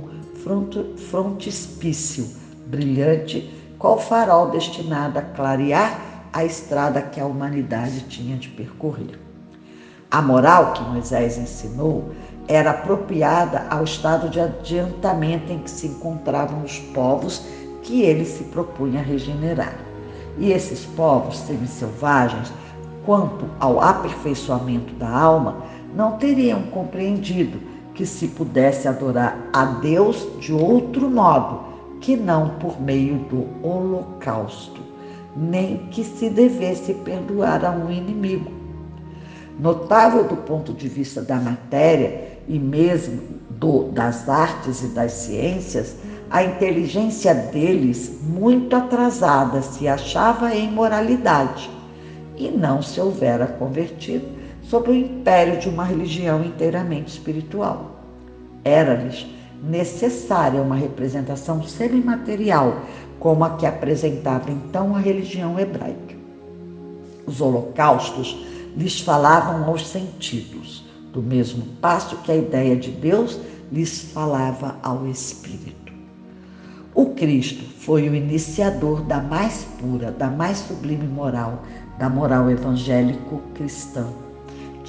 frontispício 1.09 2.27
brilhante, 2.67 3.49
qual 3.77 3.99
farol 3.99 4.49
destinado 4.49 5.19
a 5.19 5.21
clarear 5.21 6.10
a 6.33 6.45
estrada 6.45 7.01
que 7.01 7.19
a 7.19 7.25
humanidade 7.25 8.01
tinha 8.01 8.37
de 8.37 8.49
percorrer. 8.49 9.19
A 10.09 10.21
moral 10.21 10.73
que 10.73 10.83
Moisés 10.83 11.37
ensinou 11.37 12.11
era 12.47 12.71
apropriada 12.71 13.65
ao 13.69 13.83
estado 13.83 14.29
de 14.29 14.39
adiantamento 14.39 15.51
em 15.51 15.59
que 15.59 15.69
se 15.69 15.87
encontravam 15.87 16.63
os 16.63 16.79
povos 16.93 17.45
que 17.81 18.01
ele 18.01 18.25
se 18.25 18.43
propunha 18.45 19.01
regenerar. 19.01 19.75
E 20.37 20.51
esses 20.51 20.85
povos 20.85 21.37
semi-selvagens, 21.39 22.51
quanto 23.05 23.45
ao 23.59 23.81
aperfeiçoamento 23.81 24.93
da 24.95 25.09
alma, 25.09 25.63
não 25.95 26.17
teriam 26.17 26.63
compreendido 26.63 27.59
que 27.93 28.05
se 28.05 28.27
pudesse 28.29 28.87
adorar 28.87 29.37
a 29.53 29.65
Deus 29.65 30.27
de 30.39 30.53
outro 30.53 31.09
modo 31.09 31.71
que 31.99 32.15
não 32.15 32.49
por 32.57 32.81
meio 32.81 33.17
do 33.29 33.47
holocausto, 33.65 34.81
nem 35.35 35.77
que 35.91 36.03
se 36.03 36.29
devesse 36.29 36.93
perdoar 36.93 37.63
a 37.65 37.71
um 37.71 37.91
inimigo. 37.91 38.51
Notável 39.59 40.23
do 40.23 40.35
ponto 40.37 40.73
de 40.73 40.87
vista 40.87 41.21
da 41.21 41.35
matéria 41.35 42.39
e 42.47 42.57
mesmo 42.57 43.21
do, 43.49 43.83
das 43.91 44.27
artes 44.27 44.81
e 44.81 44.87
das 44.87 45.11
ciências, 45.11 45.95
a 46.29 46.43
inteligência 46.43 47.33
deles, 47.33 48.19
muito 48.23 48.75
atrasada, 48.75 49.61
se 49.61 49.87
achava 49.87 50.55
em 50.55 50.71
moralidade 50.71 51.69
e 52.37 52.49
não 52.49 52.81
se 52.81 52.99
houvera 52.99 53.45
convertido 53.45 54.25
sob 54.63 54.89
o 54.89 54.95
império 54.95 55.59
de 55.59 55.67
uma 55.67 55.83
religião 55.83 56.43
inteiramente 56.43 57.09
espiritual. 57.09 57.99
Era-lhes 58.63 59.27
necessária 59.61 60.61
uma 60.61 60.75
representação 60.75 61.63
semimaterial, 61.63 62.81
como 63.19 63.43
a 63.43 63.51
que 63.51 63.65
apresentava 63.65 64.51
então 64.51 64.95
a 64.95 64.99
religião 64.99 65.59
hebraica. 65.59 66.15
Os 67.25 67.39
holocaustos 67.39 68.45
lhes 68.75 68.99
falavam 68.99 69.65
aos 69.65 69.87
sentidos, 69.87 70.83
do 71.13 71.21
mesmo 71.21 71.63
passo 71.79 72.17
que 72.17 72.31
a 72.31 72.35
ideia 72.35 72.75
de 72.75 72.89
Deus 72.89 73.39
lhes 73.71 74.01
falava 74.11 74.77
ao 74.81 75.07
espírito. 75.07 75.93
O 76.93 77.07
Cristo 77.07 77.63
foi 77.79 78.09
o 78.09 78.15
iniciador 78.15 79.01
da 79.03 79.21
mais 79.21 79.65
pura, 79.79 80.11
da 80.11 80.29
mais 80.29 80.57
sublime 80.57 81.07
moral, 81.07 81.63
da 81.97 82.09
moral 82.09 82.49
evangélico-cristã 82.49 84.07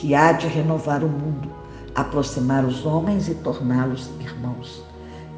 que 0.02 0.16
há 0.16 0.32
de 0.32 0.48
renovar 0.48 1.04
o 1.04 1.08
mundo, 1.08 1.48
aproximar 1.94 2.64
os 2.64 2.86
homens 2.86 3.28
e 3.28 3.34
torná-los 3.34 4.10
irmãos, 4.20 4.82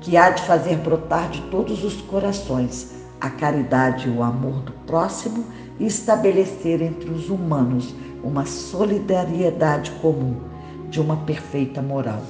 que 0.01 0.17
há 0.17 0.31
de 0.31 0.43
fazer 0.43 0.77
brotar 0.79 1.31
de 1.31 1.41
todos 1.43 1.83
os 1.85 2.01
corações 2.03 2.95
a 3.21 3.31
caridade 3.31 4.07
e 4.07 4.11
o 4.11 4.23
amor 4.23 4.61
do 4.61 4.73
próximo 4.87 5.45
e 5.81 5.87
estabelecer 5.87 6.83
entre 6.83 7.11
os 7.11 7.31
humanos 7.31 7.95
uma 8.23 8.45
solidariedade 8.45 9.91
comum, 10.03 10.37
de 10.91 11.01
uma 11.01 11.17
perfeita 11.17 11.81
moral. 11.81 12.23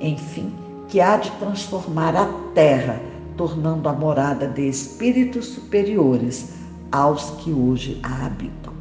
Enfim, 0.00 0.52
que 0.88 1.00
há 1.00 1.16
de 1.16 1.30
transformar 1.32 2.16
a 2.16 2.26
terra, 2.54 3.00
tornando 3.36 3.88
a 3.88 3.92
morada 3.92 4.46
de 4.48 4.68
espíritos 4.68 5.46
superiores 5.46 6.54
aos 6.90 7.30
que 7.42 7.52
hoje 7.52 8.00
a 8.02 8.26
habitam. 8.26 8.72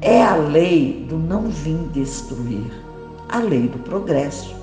É 0.00 0.22
a 0.22 0.36
lei 0.36 1.06
do 1.08 1.16
não 1.16 1.48
vim 1.48 1.88
destruir, 1.92 2.70
a 3.32 3.38
lei 3.38 3.66
do 3.66 3.78
progresso, 3.78 4.54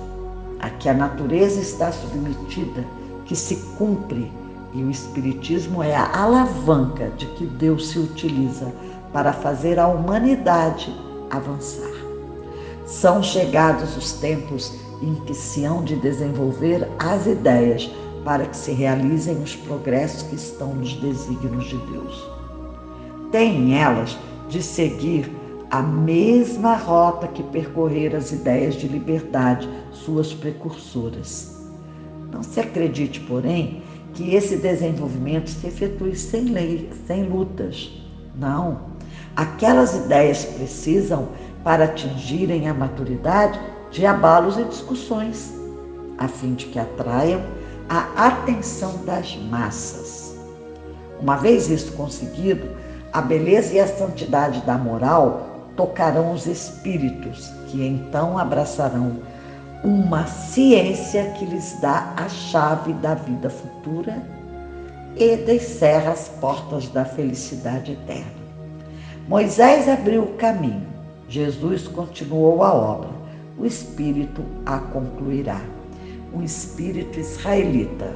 a 0.60 0.70
que 0.70 0.88
a 0.88 0.94
natureza 0.94 1.60
está 1.60 1.90
submetida, 1.90 2.86
que 3.26 3.34
se 3.34 3.56
cumpre, 3.76 4.30
e 4.72 4.84
o 4.84 4.90
Espiritismo 4.90 5.82
é 5.82 5.96
a 5.96 6.22
alavanca 6.22 7.10
de 7.18 7.26
que 7.26 7.44
Deus 7.44 7.88
se 7.88 7.98
utiliza 7.98 8.72
para 9.12 9.32
fazer 9.32 9.80
a 9.80 9.88
humanidade 9.88 10.94
avançar. 11.30 11.90
São 12.86 13.20
chegados 13.20 13.96
os 13.96 14.12
tempos 14.12 14.72
em 15.02 15.16
que 15.24 15.34
se 15.34 15.64
hão 15.64 15.82
de 15.82 15.96
desenvolver 15.96 16.88
as 17.00 17.26
ideias 17.26 17.90
para 18.24 18.46
que 18.46 18.56
se 18.56 18.70
realizem 18.70 19.42
os 19.42 19.56
progressos 19.56 20.22
que 20.22 20.36
estão 20.36 20.74
nos 20.74 20.94
desígnios 20.94 21.64
de 21.64 21.76
Deus. 21.78 22.30
Tem 23.32 23.76
elas 23.76 24.16
de 24.48 24.62
seguir 24.62 25.39
a 25.70 25.80
mesma 25.80 26.74
rota 26.74 27.28
que 27.28 27.44
percorreram 27.44 28.18
as 28.18 28.32
ideias 28.32 28.74
de 28.74 28.88
liberdade, 28.88 29.68
suas 29.92 30.34
precursoras. 30.34 31.56
Não 32.32 32.42
se 32.42 32.58
acredite, 32.58 33.20
porém, 33.20 33.82
que 34.12 34.34
esse 34.34 34.56
desenvolvimento 34.56 35.48
se 35.48 35.68
efetue 35.68 36.16
sem 36.16 36.46
lei, 36.46 36.90
sem 37.06 37.22
lutas. 37.22 37.88
Não. 38.36 38.90
Aquelas 39.36 39.94
ideias 39.94 40.44
precisam, 40.44 41.28
para 41.62 41.84
atingirem 41.84 42.68
a 42.68 42.74
maturidade, 42.74 43.60
de 43.92 44.04
abalos 44.04 44.58
e 44.58 44.64
discussões, 44.64 45.52
a 46.18 46.26
fim 46.26 46.54
de 46.54 46.66
que 46.66 46.78
atraiam 46.78 47.42
a 47.88 48.26
atenção 48.26 49.04
das 49.04 49.36
massas. 49.36 50.34
Uma 51.20 51.36
vez 51.36 51.68
isso 51.68 51.92
conseguido, 51.92 52.68
a 53.12 53.20
beleza 53.20 53.74
e 53.74 53.80
a 53.80 53.86
santidade 53.86 54.60
da 54.62 54.78
moral 54.78 55.49
tocarão 55.76 56.32
os 56.32 56.46
espíritos, 56.46 57.48
que 57.66 57.84
então 57.84 58.38
abraçarão 58.38 59.16
uma 59.82 60.26
ciência 60.26 61.30
que 61.32 61.44
lhes 61.44 61.78
dá 61.80 62.12
a 62.16 62.28
chave 62.28 62.92
da 62.94 63.14
vida 63.14 63.48
futura 63.48 64.22
e 65.16 65.36
descerra 65.36 66.12
as 66.12 66.28
portas 66.28 66.88
da 66.88 67.04
felicidade 67.04 67.92
eterna. 67.92 68.40
Moisés 69.28 69.88
abriu 69.88 70.22
o 70.22 70.34
caminho, 70.36 70.86
Jesus 71.28 71.86
continuou 71.88 72.62
a 72.62 72.74
obra, 72.74 73.10
o 73.58 73.64
Espírito 73.64 74.42
a 74.66 74.78
concluirá. 74.78 75.60
O 76.32 76.42
Espírito 76.42 77.18
israelita, 77.18 78.14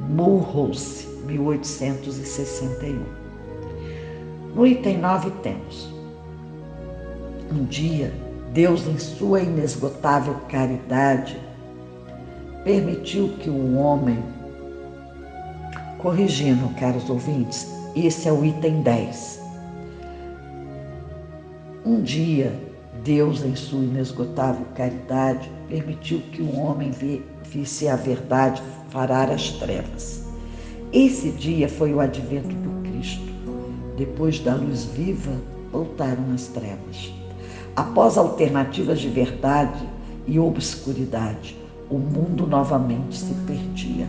Mulhouse, 0.00 1.06
1861. 1.26 3.04
No 4.54 4.66
item 4.66 4.98
9 4.98 5.30
temos: 5.42 5.92
Um 7.52 7.64
dia, 7.64 8.10
Deus, 8.54 8.86
em 8.86 8.96
sua 8.96 9.42
inesgotável 9.42 10.34
caridade, 10.48 11.38
permitiu 12.64 13.28
que 13.40 13.50
o 13.50 13.76
homem, 13.76 14.24
corrigindo, 15.98 16.66
caros 16.80 17.10
ouvintes, 17.10 17.68
esse 17.94 18.26
é 18.26 18.32
o 18.32 18.42
item 18.42 18.80
10. 18.80 19.38
Um 21.84 22.00
dia, 22.00 22.58
Deus, 23.04 23.44
em 23.44 23.54
sua 23.54 23.84
inesgotável 23.84 24.64
caridade, 24.74 25.52
permitiu 25.68 26.22
que 26.32 26.40
o 26.40 26.58
homem 26.58 26.90
visse 27.44 27.86
a 27.86 27.96
verdade 27.96 28.62
farar 28.88 29.30
as 29.30 29.50
trevas. 29.50 30.24
Esse 30.90 31.30
dia 31.32 31.68
foi 31.68 31.92
o 31.92 32.00
advento 32.00 32.54
do 32.54 32.88
Cristo. 32.88 33.30
Depois 33.98 34.38
da 34.40 34.54
luz 34.54 34.84
viva, 34.86 35.32
voltaram 35.70 36.32
as 36.32 36.46
trevas. 36.46 37.12
Após 37.74 38.18
alternativas 38.18 39.00
de 39.00 39.08
verdade 39.08 39.88
e 40.26 40.38
obscuridade, 40.38 41.56
o 41.90 41.98
mundo 41.98 42.46
novamente 42.46 43.16
se 43.16 43.34
perdia. 43.46 44.06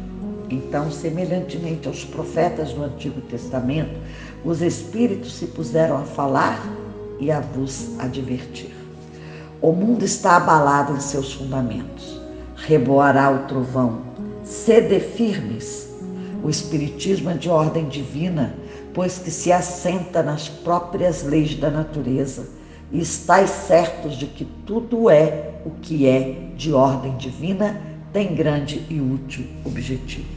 Então, 0.49 0.91
semelhantemente 0.91 1.87
aos 1.87 2.03
profetas 2.03 2.73
do 2.73 2.83
Antigo 2.83 3.21
Testamento, 3.21 3.99
os 4.43 4.61
Espíritos 4.61 5.33
se 5.33 5.47
puseram 5.47 5.97
a 5.97 6.03
falar 6.03 6.61
e 7.19 7.31
a 7.31 7.39
vos 7.39 7.97
advertir. 7.99 8.73
O 9.61 9.71
mundo 9.71 10.03
está 10.03 10.37
abalado 10.37 10.93
em 10.93 10.99
seus 10.99 11.33
fundamentos. 11.33 12.21
Reboará 12.55 13.31
o 13.31 13.47
trovão. 13.47 14.01
Sede 14.43 14.99
firmes. 14.99 15.89
O 16.43 16.49
Espiritismo 16.49 17.29
é 17.29 17.33
de 17.35 17.49
ordem 17.49 17.87
divina 17.87 18.53
pois 18.93 19.17
que 19.17 19.31
se 19.31 19.51
assenta 19.51 20.21
nas 20.21 20.47
próprias 20.47 21.23
leis 21.23 21.55
da 21.55 21.69
natureza, 21.69 22.47
e 22.93 23.01
estáis 23.01 23.49
certos 23.49 24.15
de 24.15 24.27
que 24.27 24.45
tudo 24.65 25.09
é 25.09 25.51
o 25.65 25.71
que 25.71 26.07
é 26.07 26.51
de 26.55 26.71
ordem 26.71 27.17
divina, 27.17 27.81
tem 28.13 28.35
grande 28.35 28.85
e 28.87 29.01
útil 29.01 29.47
objetivo. 29.65 30.27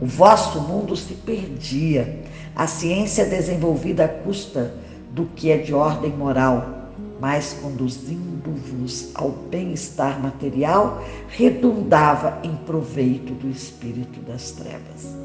O 0.00 0.06
vosso 0.06 0.60
mundo 0.60 0.96
se 0.96 1.14
perdia, 1.14 2.24
a 2.54 2.66
ciência 2.66 3.24
desenvolvida 3.24 4.06
à 4.06 4.08
custa 4.08 4.74
do 5.12 5.26
que 5.36 5.52
é 5.52 5.58
de 5.58 5.72
ordem 5.72 6.10
moral, 6.10 6.90
mas 7.20 7.56
conduzindo-vos 7.62 9.10
ao 9.14 9.30
bem-estar 9.30 10.20
material, 10.20 11.02
redundava 11.28 12.38
em 12.42 12.54
proveito 12.56 13.32
do 13.34 13.48
espírito 13.48 14.20
das 14.20 14.50
trevas. 14.50 15.16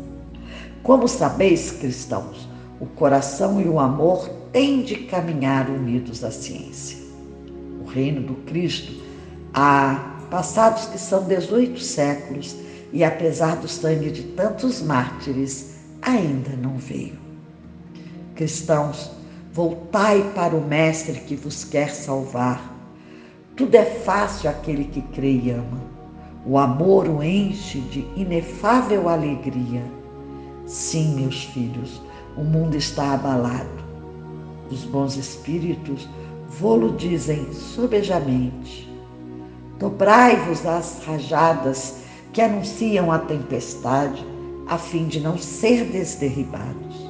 Como 0.83 1.07
sabeis, 1.07 1.71
cristãos, 1.71 2.47
o 2.79 2.85
coração 2.85 3.59
e 3.61 3.67
o 3.67 3.79
amor 3.79 4.42
têm 4.53 4.83
de 4.83 4.95
caminhar 4.95 5.69
unidos 5.69 6.23
à 6.23 6.31
ciência. 6.31 6.97
O 7.81 7.85
reino 7.85 8.21
do 8.21 8.35
Cristo 8.45 8.93
há 9.53 10.27
passados 10.31 10.85
que 10.85 10.97
são 10.97 11.25
18 11.25 11.77
séculos 11.79 12.55
e 12.93 13.03
apesar 13.03 13.57
do 13.57 13.67
sangue 13.67 14.11
de 14.11 14.23
tantos 14.23 14.81
mártires, 14.81 15.79
ainda 16.01 16.51
não 16.55 16.77
veio. 16.77 17.17
Cristãos, 18.35 19.11
voltai 19.51 20.31
para 20.33 20.55
o 20.55 20.65
Mestre 20.65 21.19
que 21.19 21.35
vos 21.35 21.65
quer 21.65 21.89
salvar. 21.89 22.71
Tudo 23.55 23.75
é 23.75 23.83
fácil 23.83 24.49
àquele 24.49 24.85
que 24.85 25.01
crê 25.01 25.33
e 25.33 25.51
ama. 25.51 25.81
O 26.45 26.57
amor 26.57 27.09
o 27.09 27.21
enche 27.21 27.79
de 27.81 28.07
inefável 28.15 29.09
alegria 29.09 29.83
Sim, 30.65 31.15
meus 31.15 31.43
filhos, 31.43 32.01
o 32.37 32.43
mundo 32.43 32.77
está 32.77 33.13
abalado. 33.13 33.82
Os 34.73 34.85
bons 34.85 35.17
espíritos 35.17 36.09
vô-lo 36.49 36.93
dizem 36.93 37.53
sobejamente. 37.53 38.89
Dobrai-vos 39.77 40.65
as 40.65 41.03
rajadas 41.05 41.97
que 42.33 42.41
anunciam 42.41 43.11
a 43.11 43.19
tempestade, 43.19 44.25
a 44.67 44.79
fim 44.79 45.05
de 45.05 45.19
não 45.19 45.37
ser 45.37 45.85
desderribados. 45.85 47.07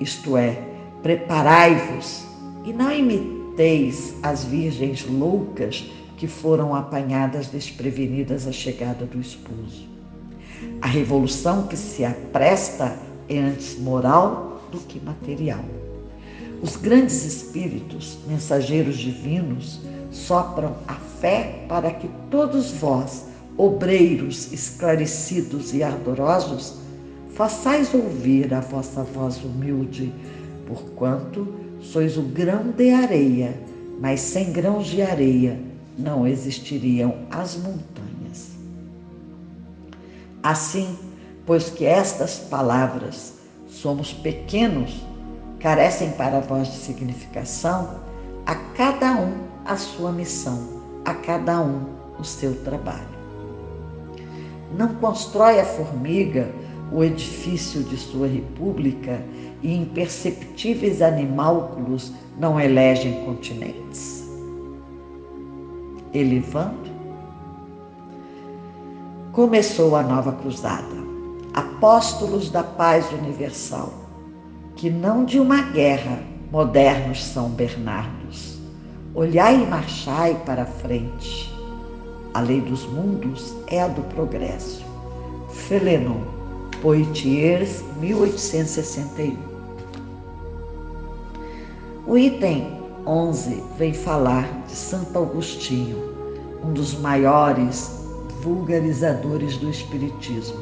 Isto 0.00 0.38
é, 0.38 0.58
preparai-vos 1.02 2.24
e 2.64 2.72
não 2.72 2.90
imiteis 2.90 4.14
as 4.22 4.44
virgens 4.44 5.06
loucas 5.06 5.92
que 6.16 6.26
foram 6.26 6.74
apanhadas 6.74 7.48
desprevenidas 7.48 8.46
à 8.46 8.52
chegada 8.52 9.04
do 9.04 9.20
esposo. 9.20 9.86
A 10.80 10.86
revolução 10.86 11.66
que 11.66 11.76
se 11.76 12.06
apresta 12.06 12.96
é 13.28 13.36
antes 13.36 13.78
moral 13.78 14.62
do 14.72 14.78
que 14.78 14.98
material. 14.98 15.85
Os 16.62 16.76
grandes 16.76 17.24
espíritos, 17.24 18.18
mensageiros 18.26 18.96
divinos, 18.96 19.80
sopram 20.10 20.76
a 20.88 20.94
fé 20.94 21.64
para 21.68 21.90
que 21.90 22.08
todos 22.30 22.70
vós, 22.72 23.26
obreiros 23.56 24.52
esclarecidos 24.52 25.74
e 25.74 25.82
ardorosos, 25.82 26.74
façais 27.30 27.92
ouvir 27.92 28.52
a 28.54 28.60
vossa 28.60 29.02
voz 29.02 29.42
humilde, 29.42 30.12
porquanto 30.66 31.46
sois 31.80 32.16
o 32.16 32.22
grão 32.22 32.70
de 32.70 32.90
areia, 32.90 33.54
mas 34.00 34.20
sem 34.20 34.52
grãos 34.52 34.86
de 34.86 35.02
areia 35.02 35.60
não 35.98 36.26
existiriam 36.26 37.14
as 37.30 37.56
montanhas. 37.56 38.50
Assim, 40.42 40.96
pois 41.44 41.70
que 41.70 41.84
estas 41.84 42.38
palavras 42.38 43.34
somos 43.68 44.12
pequenos, 44.12 45.02
carecem 45.66 46.12
para 46.12 46.38
vós 46.38 46.68
de 46.68 46.76
significação, 46.76 47.98
a 48.46 48.54
cada 48.54 49.14
um 49.14 49.32
a 49.64 49.76
sua 49.76 50.12
missão, 50.12 50.62
a 51.04 51.12
cada 51.12 51.60
um 51.60 51.86
o 52.20 52.22
seu 52.22 52.54
trabalho. 52.62 53.16
Não 54.78 54.94
constrói 54.94 55.58
a 55.58 55.64
formiga 55.64 56.48
o 56.92 57.02
edifício 57.02 57.82
de 57.82 57.96
sua 57.96 58.28
república 58.28 59.20
e 59.60 59.74
imperceptíveis 59.74 61.02
animálculos 61.02 62.12
não 62.38 62.60
elegem 62.60 63.24
continentes? 63.24 64.24
Elevando, 66.14 66.92
começou 69.32 69.96
a 69.96 70.02
nova 70.04 70.30
cruzada. 70.30 70.94
Apóstolos 71.52 72.50
da 72.50 72.62
paz 72.62 73.10
universal, 73.10 74.05
que 74.76 74.90
não 74.90 75.24
de 75.24 75.40
uma 75.40 75.62
guerra 75.62 76.20
modernos 76.52 77.24
São 77.24 77.48
Bernardos. 77.48 78.58
Olhai 79.14 79.62
e 79.62 79.66
marchai 79.66 80.34
para 80.44 80.64
a 80.64 80.66
frente. 80.66 81.50
A 82.34 82.40
lei 82.40 82.60
dos 82.60 82.84
mundos 82.84 83.54
é 83.68 83.80
a 83.80 83.88
do 83.88 84.02
progresso. 84.02 84.84
Felenon, 85.50 86.20
Poitiers, 86.82 87.82
1861. 87.98 89.34
O 92.06 92.18
item 92.18 92.78
11 93.06 93.64
vem 93.78 93.94
falar 93.94 94.46
de 94.66 94.72
Santo 94.72 95.18
Agostinho, 95.18 95.96
um 96.62 96.74
dos 96.74 96.92
maiores 96.98 98.04
vulgarizadores 98.42 99.56
do 99.56 99.70
Espiritismo. 99.70 100.60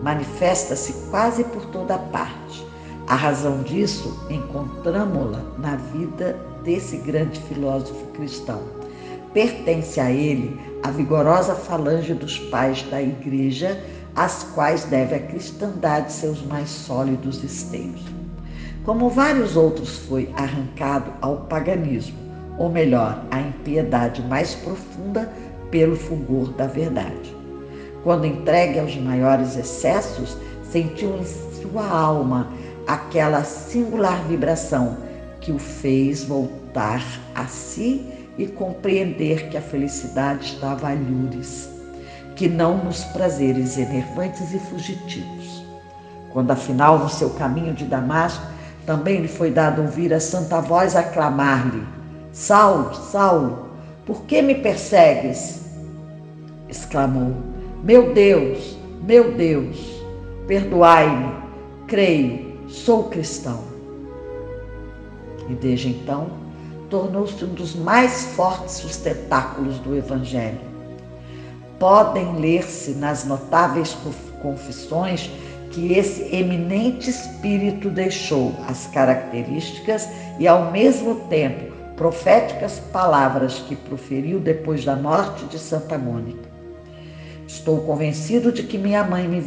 Manifesta-se 0.00 1.10
quase 1.10 1.42
por 1.42 1.66
toda 1.66 1.98
parte. 1.98 2.71
A 3.12 3.14
razão 3.14 3.62
disso 3.62 4.26
encontramos-la 4.30 5.42
na 5.58 5.76
vida 5.76 6.34
desse 6.64 6.96
grande 6.96 7.38
filósofo 7.42 8.06
cristão. 8.14 8.62
Pertence 9.34 10.00
a 10.00 10.10
ele 10.10 10.58
a 10.82 10.90
vigorosa 10.90 11.54
falange 11.54 12.14
dos 12.14 12.38
pais 12.38 12.80
da 12.84 13.02
Igreja 13.02 13.78
às 14.16 14.44
quais 14.54 14.84
deve 14.84 15.14
a 15.14 15.18
cristandade 15.18 16.10
seus 16.10 16.42
mais 16.46 16.70
sólidos 16.70 17.44
esteios. 17.44 18.00
Como 18.82 19.10
vários 19.10 19.56
outros, 19.56 19.98
foi 20.08 20.32
arrancado 20.34 21.12
ao 21.20 21.36
paganismo, 21.42 22.16
ou 22.56 22.70
melhor, 22.70 23.26
à 23.30 23.40
impiedade 23.40 24.22
mais 24.22 24.54
profunda 24.54 25.30
pelo 25.70 25.96
fulgor 25.96 26.48
da 26.54 26.66
verdade. 26.66 27.36
Quando 28.04 28.24
entregue 28.24 28.78
aos 28.78 28.96
maiores 28.96 29.54
excessos, 29.54 30.34
sentiu 30.62 31.18
em 31.18 31.24
sua 31.60 31.86
alma 31.86 32.48
aquela 32.86 33.44
singular 33.44 34.24
vibração 34.24 34.98
que 35.40 35.52
o 35.52 35.58
fez 35.58 36.24
voltar 36.24 37.02
a 37.34 37.46
si 37.46 38.06
e 38.38 38.46
compreender 38.46 39.48
que 39.48 39.56
a 39.56 39.62
felicidade 39.62 40.46
estava 40.46 40.88
a 40.88 40.94
lures 40.94 41.72
que 42.34 42.48
não 42.48 42.84
nos 42.84 43.04
prazeres 43.04 43.78
enervantes 43.78 44.52
e 44.52 44.58
fugitivos. 44.58 45.62
Quando 46.32 46.50
afinal 46.50 46.98
no 46.98 47.08
seu 47.08 47.30
caminho 47.30 47.74
de 47.74 47.84
Damasco 47.84 48.44
também 48.86 49.20
lhe 49.20 49.28
foi 49.28 49.50
dado 49.50 49.82
ouvir 49.82 50.12
a 50.12 50.20
santa 50.20 50.60
voz 50.60 50.96
aclamar-lhe: 50.96 51.82
Saulo, 52.32 52.94
Saulo, 52.94 53.68
por 54.06 54.22
que 54.22 54.42
me 54.42 54.56
persegues? 54.56 55.60
exclamou: 56.68 57.34
Meu 57.82 58.14
Deus, 58.14 58.76
meu 59.02 59.34
Deus, 59.34 59.78
perdoai-me, 60.46 61.32
creio, 61.86 62.51
sou 62.72 63.04
cristão. 63.04 63.62
E 65.48 65.54
desde 65.54 65.88
então 65.88 66.30
tornou-se 66.88 67.44
um 67.44 67.54
dos 67.54 67.74
mais 67.74 68.24
fortes 68.34 68.74
sustentáculos 68.74 69.78
do 69.78 69.96
Evangelho 69.96 70.72
podem 71.82 72.36
ler-se 72.36 72.92
nas 72.92 73.24
notáveis 73.24 73.96
confissões 74.40 75.28
que 75.72 75.94
esse 75.94 76.32
eminente 76.32 77.10
espírito 77.10 77.90
deixou 77.90 78.54
as 78.68 78.86
características 78.86 80.08
e, 80.38 80.46
ao 80.46 80.70
mesmo 80.70 81.16
tempo, 81.28 81.72
proféticas 81.96 82.78
palavras 82.92 83.58
que 83.66 83.74
proferiu 83.74 84.38
depois 84.38 84.84
da 84.84 84.94
morte 84.94 85.44
de 85.46 85.58
Santa 85.58 85.98
Mônica. 85.98 86.48
Estou 87.48 87.80
convencido 87.80 88.52
de 88.52 88.62
que 88.62 88.78
minha 88.78 89.02
mãe 89.02 89.26
me, 89.26 89.40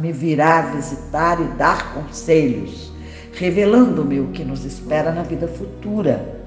me 0.00 0.12
virá 0.12 0.62
visitar 0.62 1.40
e 1.40 1.44
dar 1.56 1.94
conselhos, 1.94 2.92
revelando-me 3.34 4.20
o 4.20 4.28
que 4.28 4.44
nos 4.44 4.64
espera 4.64 5.12
na 5.12 5.22
vida 5.22 5.48
futura. 5.48 6.40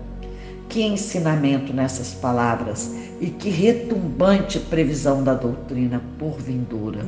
Que 0.70 0.82
ensinamento 0.82 1.74
nessas 1.74 2.14
palavras! 2.14 2.92
e 3.20 3.28
que 3.28 3.50
retumbante 3.50 4.60
previsão 4.60 5.24
da 5.24 5.34
doutrina 5.34 6.02
por 6.20 6.38
vindoura. 6.38 7.06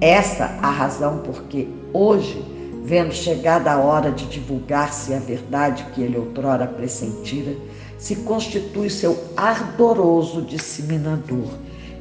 Essa 0.00 0.44
a 0.60 0.70
razão 0.70 1.18
porque 1.18 1.68
hoje, 1.92 2.44
vendo 2.84 3.14
chegada 3.14 3.72
a 3.72 3.78
hora 3.78 4.10
de 4.10 4.26
divulgar-se 4.26 5.14
a 5.14 5.18
verdade 5.18 5.86
que 5.94 6.02
ele 6.02 6.18
outrora 6.18 6.66
pressentira, 6.66 7.54
se 7.98 8.16
constitui 8.16 8.90
seu 8.90 9.16
ardoroso 9.36 10.42
disseminador 10.42 11.48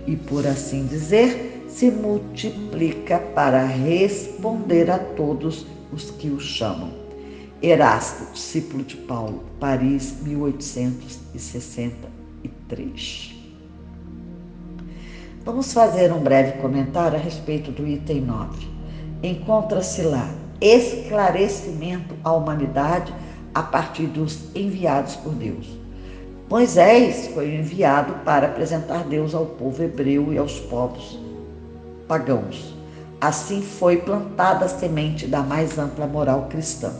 e, 0.08 0.16
por 0.16 0.48
assim 0.48 0.86
dizer, 0.88 1.51
se 1.82 1.89
multiplica 1.89 3.17
para 3.34 3.65
responder 3.65 4.91
a 4.91 5.00
todos 5.00 5.65
os 5.91 6.12
que 6.12 6.30
o 6.30 6.39
chamam. 6.39 6.91
Erasto, 7.60 8.32
discípulo 8.34 8.84
de 8.84 8.98
Paulo, 8.98 9.41
Paris, 9.60 10.15
1860 10.22 12.08
3. 12.67 13.36
Vamos 15.44 15.74
fazer 15.74 16.13
um 16.13 16.20
breve 16.20 16.62
comentário 16.62 17.17
a 17.17 17.20
respeito 17.20 17.72
do 17.72 17.88
item 17.88 18.22
9. 18.22 18.67
Encontra-se 19.24 20.04
lá 20.04 20.30
esclarecimento 20.62 22.13
à 22.24 22.32
humanidade 22.32 23.12
a 23.56 23.63
partir 23.63 24.06
dos 24.06 24.56
enviados 24.56 25.15
por 25.15 25.34
Deus. 25.34 25.67
Moisés 26.48 27.32
foi 27.34 27.56
enviado 27.56 28.13
para 28.24 28.46
apresentar 28.46 29.04
Deus 29.06 29.34
ao 29.34 29.48
povo 29.48 29.82
hebreu 29.82 30.32
e 30.32 30.38
aos 30.38 30.60
povos 30.60 31.31
pagãos. 32.12 32.76
Assim 33.21 33.62
foi 33.62 33.95
plantada 33.95 34.65
a 34.65 34.67
semente 34.67 35.26
da 35.26 35.41
mais 35.41 35.80
ampla 35.80 36.06
moral 36.06 36.47
cristã. 36.50 36.91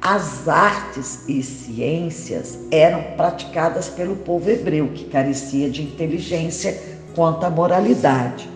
As 0.00 0.46
artes 0.46 1.28
e 1.28 1.42
ciências 1.42 2.56
eram 2.70 3.02
praticadas 3.16 3.88
pelo 3.88 4.14
povo 4.14 4.48
hebreu, 4.48 4.90
que 4.94 5.06
carecia 5.06 5.68
de 5.68 5.82
inteligência 5.82 6.80
quanto 7.16 7.44
à 7.44 7.50
moralidade 7.50 8.48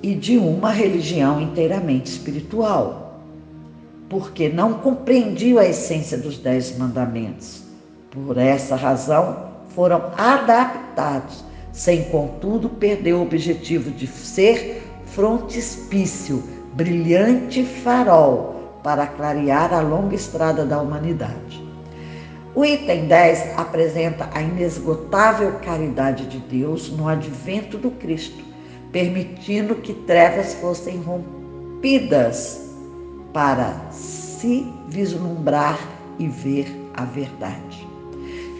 e 0.00 0.14
de 0.14 0.38
uma 0.38 0.70
religião 0.70 1.40
inteiramente 1.40 2.12
espiritual, 2.12 3.20
porque 4.08 4.48
não 4.48 4.74
compreendiam 4.74 5.58
a 5.58 5.66
essência 5.66 6.16
dos 6.16 6.38
Dez 6.38 6.78
Mandamentos. 6.78 7.64
Por 8.12 8.38
essa 8.38 8.76
razão, 8.76 9.48
foram 9.70 10.12
adaptados, 10.16 11.44
sem 11.72 12.04
contudo 12.04 12.68
perder 12.68 13.14
o 13.14 13.22
objetivo 13.22 13.90
de 13.90 14.06
ser 14.06 14.82
frontispício 15.06 16.42
brilhante 16.74 17.64
farol 17.64 18.78
para 18.82 19.06
clarear 19.06 19.72
a 19.72 19.80
longa 19.80 20.14
estrada 20.14 20.64
da 20.64 20.80
humanidade. 20.80 21.62
O 22.54 22.64
item 22.64 23.06
10 23.06 23.58
apresenta 23.58 24.28
a 24.34 24.42
inesgotável 24.42 25.52
caridade 25.64 26.26
de 26.26 26.38
Deus 26.38 26.90
no 26.90 27.08
advento 27.08 27.78
do 27.78 27.90
Cristo, 27.92 28.44
permitindo 28.90 29.76
que 29.76 29.94
trevas 29.94 30.52
fossem 30.54 31.00
rompidas 31.00 32.70
para 33.32 33.74
se 33.90 34.70
vislumbrar 34.88 35.78
e 36.18 36.28
ver 36.28 36.66
a 36.92 37.04
verdade. 37.06 37.88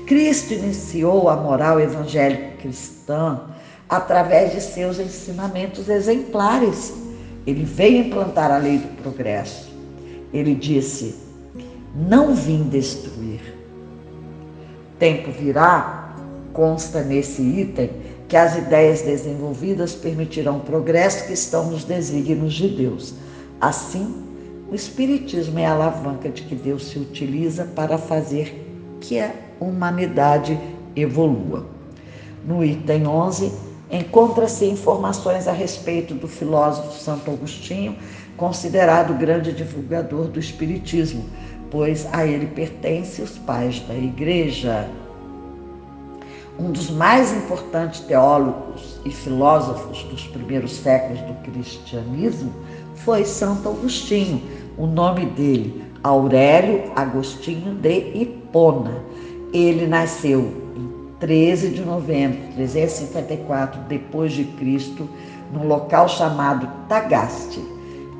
Cristo 0.07 0.55
iniciou 0.55 1.29
a 1.29 1.37
moral 1.37 1.79
evangélica 1.79 2.57
cristã 2.63 3.02
através 3.89 4.53
de 4.53 4.61
seus 4.61 4.99
ensinamentos 4.99 5.89
exemplares. 5.89 6.95
Ele 7.47 7.65
veio 7.65 8.07
implantar 8.07 8.51
a 8.51 8.59
lei 8.59 8.79
do 8.79 9.03
progresso. 9.03 9.73
Ele 10.33 10.55
disse: 10.55 11.17
Não 11.95 12.35
vim 12.35 12.69
destruir. 12.69 13.41
Tempo 14.99 15.31
virá, 15.33 16.15
consta 16.53 17.03
nesse 17.03 17.43
item, 17.43 17.91
que 18.29 18.37
as 18.37 18.57
ideias 18.57 19.03
desenvolvidas 19.03 19.95
permitirão 19.95 20.59
o 20.59 20.61
progresso 20.61 21.27
que 21.27 21.33
estão 21.33 21.71
nos 21.71 21.85
desígnios 21.85 22.55
de 22.55 22.69
Deus. 22.69 23.15
Assim, 23.61 24.15
o 24.71 24.75
Espiritismo 24.75 25.59
é 25.59 25.67
a 25.67 25.73
alavanca 25.73 26.31
de 26.31 26.43
que 26.43 26.55
Deus 26.55 26.87
se 26.87 26.99
utiliza 26.99 27.65
para 27.75 27.99
fazer 27.99 28.97
que 29.01 29.21
a 29.21 29.35
humanidade 29.61 30.59
evolua. 30.97 31.67
No 32.45 32.65
item 32.65 33.07
11, 33.07 33.53
encontra-se 33.91 34.65
informações 34.65 35.47
a 35.47 35.53
respeito 35.53 36.15
do 36.15 36.27
filósofo 36.27 36.93
Santo 36.99 37.31
Agostinho, 37.31 37.97
considerado 38.37 39.15
grande 39.15 39.53
divulgador 39.53 40.27
do 40.27 40.41
Espiritismo, 40.41 41.25
pois 41.71 42.07
a 42.13 42.27
ele 42.27 42.47
pertencem 42.47 43.25
os 43.25 43.39
pais 43.39 43.81
da 43.81 43.95
Igreja. 43.95 44.89
Um 46.59 46.71
dos 46.71 46.91
mais 46.91 47.33
importantes 47.33 48.01
teólogos 48.01 49.01
e 49.05 49.11
filósofos 49.11 50.03
dos 50.05 50.27
primeiros 50.27 50.73
séculos 50.73 51.21
do 51.23 51.35
cristianismo 51.43 52.53
foi 52.97 53.25
Santo 53.25 53.69
Agostinho. 53.69 54.43
O 54.77 54.87
nome 54.87 55.27
dele, 55.27 55.85
Aurélio 56.03 56.93
Agostinho 56.97 57.75
de 57.75 58.13
Hipona. 58.15 59.03
Ele 59.53 59.87
nasceu 59.87 60.62
13 61.23 61.69
de 61.69 61.85
novembro 61.85 62.41
de 62.49 62.55
354 62.55 63.83
depois 63.83 64.33
de 64.33 64.43
Cristo, 64.43 65.09
num 65.53 65.69
local 65.69 66.09
chamado 66.09 66.69
Tagaste, 66.89 67.65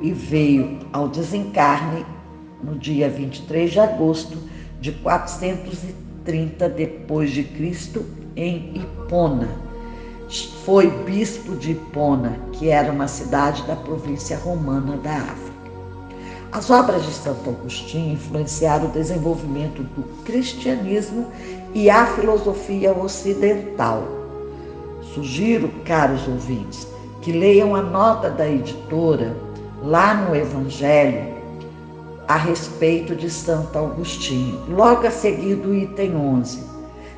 e 0.01 0.13
veio 0.13 0.79
ao 0.93 1.09
desencarne 1.09 2.05
no 2.63 2.79
dia 2.79 3.09
23 3.09 3.71
de 3.71 3.79
agosto 3.81 4.37
de 4.79 4.93
430 4.93 6.69
depois 6.69 7.31
de 7.31 7.43
Cristo 7.43 8.05
em 8.37 8.71
Hipona. 8.73 9.49
Foi 10.63 10.89
bispo 11.03 11.57
de 11.57 11.71
Hipona, 11.71 12.39
que 12.53 12.69
era 12.69 12.89
uma 12.89 13.09
cidade 13.09 13.63
da 13.63 13.75
província 13.75 14.37
romana 14.37 14.95
da 14.95 15.13
África. 15.13 15.53
As 16.53 16.69
obras 16.69 17.03
de 17.03 17.11
Santo 17.11 17.49
Agostinho 17.49 18.13
influenciaram 18.13 18.85
o 18.85 18.91
desenvolvimento 18.91 19.83
do 19.83 20.03
cristianismo 20.23 21.27
e 21.73 21.89
a 21.89 22.05
filosofia 22.05 22.93
ocidental. 22.93 24.03
Sugiro, 25.13 25.69
caros 25.85 26.27
ouvintes, 26.27 26.87
que 27.21 27.31
leiam 27.31 27.75
a 27.75 27.81
nota 27.81 28.29
da 28.29 28.47
editora 28.47 29.35
lá 29.81 30.13
no 30.13 30.35
Evangelho 30.35 31.33
a 32.27 32.37
respeito 32.37 33.15
de 33.15 33.29
Santo 33.29 33.77
Agostinho, 33.77 34.59
logo 34.69 35.05
a 35.05 35.11
seguir 35.11 35.55
do 35.55 35.75
item 35.75 36.15
11. 36.15 36.63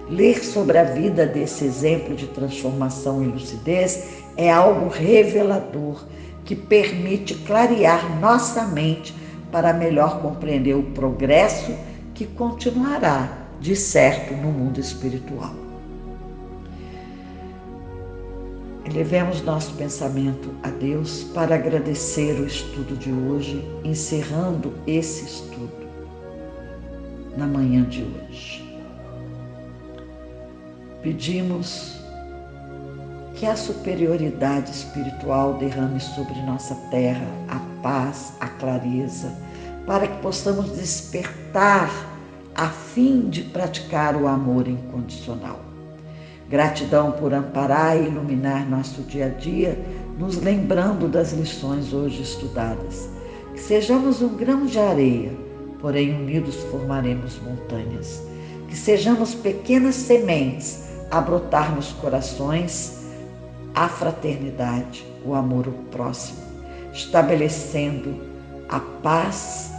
Ler 0.10 0.44
sobre 0.44 0.78
a 0.78 0.84
vida 0.84 1.26
desse 1.26 1.66
exemplo 1.66 2.16
de 2.16 2.28
transformação 2.28 3.24
e 3.24 3.28
lucidez 3.28 4.24
é 4.38 4.52
algo 4.52 4.88
revelador 4.88 6.04
que 6.44 6.56
permite 6.56 7.34
clarear 7.34 8.20
nossa 8.20 8.64
mente 8.66 9.16
para 9.52 9.74
melhor 9.74 10.22
compreender 10.22 10.76
o 10.76 10.84
progresso 10.84 11.74
que 12.14 12.26
continuará, 12.26 13.45
de 13.66 13.76
certo, 13.76 14.36
no 14.36 14.52
mundo 14.52 14.80
espiritual. 14.80 15.56
Elevemos 18.86 19.42
nosso 19.42 19.74
pensamento 19.74 20.52
a 20.62 20.70
Deus 20.70 21.24
para 21.34 21.56
agradecer 21.56 22.40
o 22.40 22.46
estudo 22.46 22.96
de 22.96 23.12
hoje, 23.12 23.68
encerrando 23.84 24.72
esse 24.86 25.26
estudo 25.26 25.88
na 27.36 27.48
manhã 27.48 27.84
de 27.86 28.04
hoje. 28.04 28.64
Pedimos 31.02 32.00
que 33.34 33.48
a 33.48 33.56
superioridade 33.56 34.70
espiritual 34.70 35.56
derrame 35.56 36.00
sobre 36.00 36.40
nossa 36.44 36.76
terra 36.92 37.26
a 37.48 37.60
paz, 37.82 38.32
a 38.40 38.48
clareza, 38.48 39.36
para 39.88 40.08
que 40.08 40.22
possamos 40.22 40.70
despertar 40.74 42.15
a 42.56 42.70
fim 42.70 43.30
de 43.30 43.42
praticar 43.42 44.16
o 44.16 44.28
amor 44.28 44.68
incondicional. 44.68 45.60
Gratidão 46.50 47.12
por 47.12 47.34
amparar 47.34 47.98
e 47.98 48.06
iluminar 48.06 48.70
nosso 48.70 49.02
dia 49.02 49.26
a 49.26 49.30
dia, 49.30 49.78
nos 50.18 50.38
lembrando 50.38 51.10
das 51.10 51.34
lições 51.34 51.92
hoje 51.92 52.22
estudadas. 52.22 53.10
Que 53.54 53.60
sejamos 53.60 54.22
um 54.22 54.36
grão 54.36 54.66
de 54.66 54.80
areia, 54.80 55.32
porém 55.82 56.16
unidos 56.16 56.56
formaremos 56.72 57.38
montanhas. 57.42 58.22
Que 58.70 58.78
sejamos 58.78 59.36
pequenas 59.36 59.96
sementes 59.96 60.86
a 61.12 61.20
brotar 61.20 61.76
nos 61.76 61.92
corações 61.94 63.06
a 63.74 63.90
fraternidade, 63.90 65.06
o 65.26 65.34
amor 65.34 65.68
ao 65.68 65.74
próximo, 65.92 66.40
estabelecendo 66.94 68.16
a 68.70 68.80
paz 68.80 69.72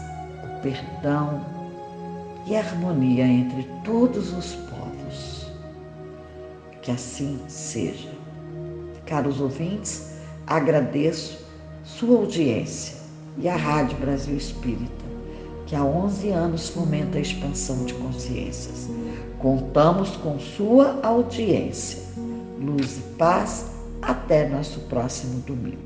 perdão 0.63 1.56
e 2.47 2.57
harmonia 2.57 3.27
entre 3.27 3.65
todos 3.85 4.33
os 4.33 4.55
povos. 4.55 5.51
Que 6.81 6.93
assim 6.93 7.41
seja. 7.49 8.09
Caros 9.05 9.41
ouvintes, 9.41 10.13
agradeço 10.47 11.45
sua 11.85 12.17
audiência 12.19 12.97
e 13.39 13.49
a 13.49 13.57
Rádio 13.57 13.99
Brasil 13.99 14.37
Espírita, 14.37 15.05
que 15.67 15.75
há 15.75 15.85
11 15.85 16.31
anos 16.31 16.69
fomenta 16.69 17.19
a 17.19 17.21
expansão 17.21 17.85
de 17.85 17.95
consciências. 17.95 18.89
Contamos 19.39 20.17
com 20.17 20.39
sua 20.39 20.99
audiência. 21.03 22.03
Luz 22.61 22.99
e 22.99 23.01
paz. 23.17 23.67
Até 24.03 24.49
nosso 24.49 24.81
próximo 24.81 25.41
domingo. 25.41 25.86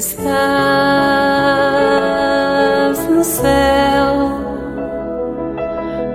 estás 0.00 0.24
no 3.10 3.22
céu, 3.22 4.40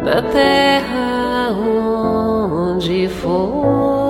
na 0.03 0.23
terra 0.23 1.51
onde 1.51 3.07
for. 3.09 4.04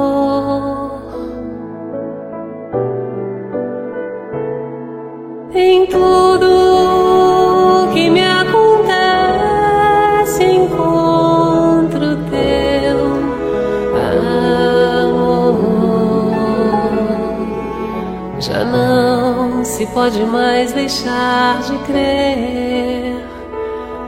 pode 20.05 20.23
mais 20.25 20.71
deixar 20.71 21.63
de 21.63 21.79
crer 21.79 23.25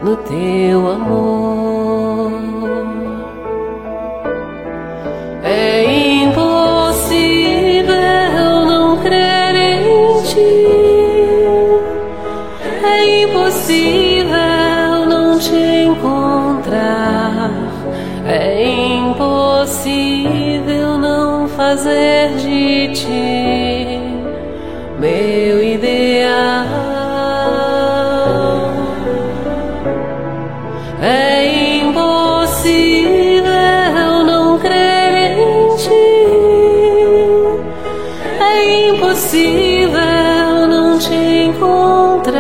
no 0.04 0.16
teu 0.18 0.92
amor. 0.92 1.37
impossível 39.18 40.68
não 40.68 41.00
te 41.00 41.16
encontrar. 41.16 42.36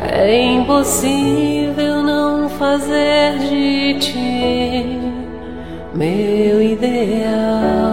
É 0.00 0.40
impossível 0.40 2.00
não 2.04 2.48
fazer 2.48 3.36
de 3.40 3.98
ti 3.98 5.00
meu 5.92 6.62
ideal. 6.62 7.83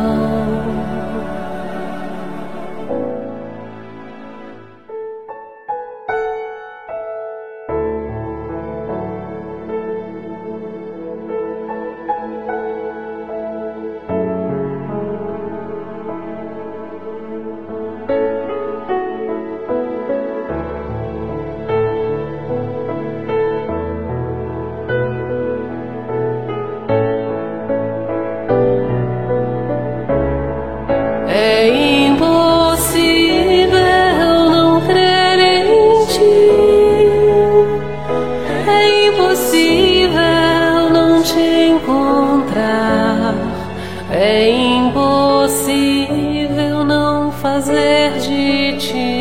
fazer 47.41 48.19
de 48.19 48.77
ti. 48.77 49.20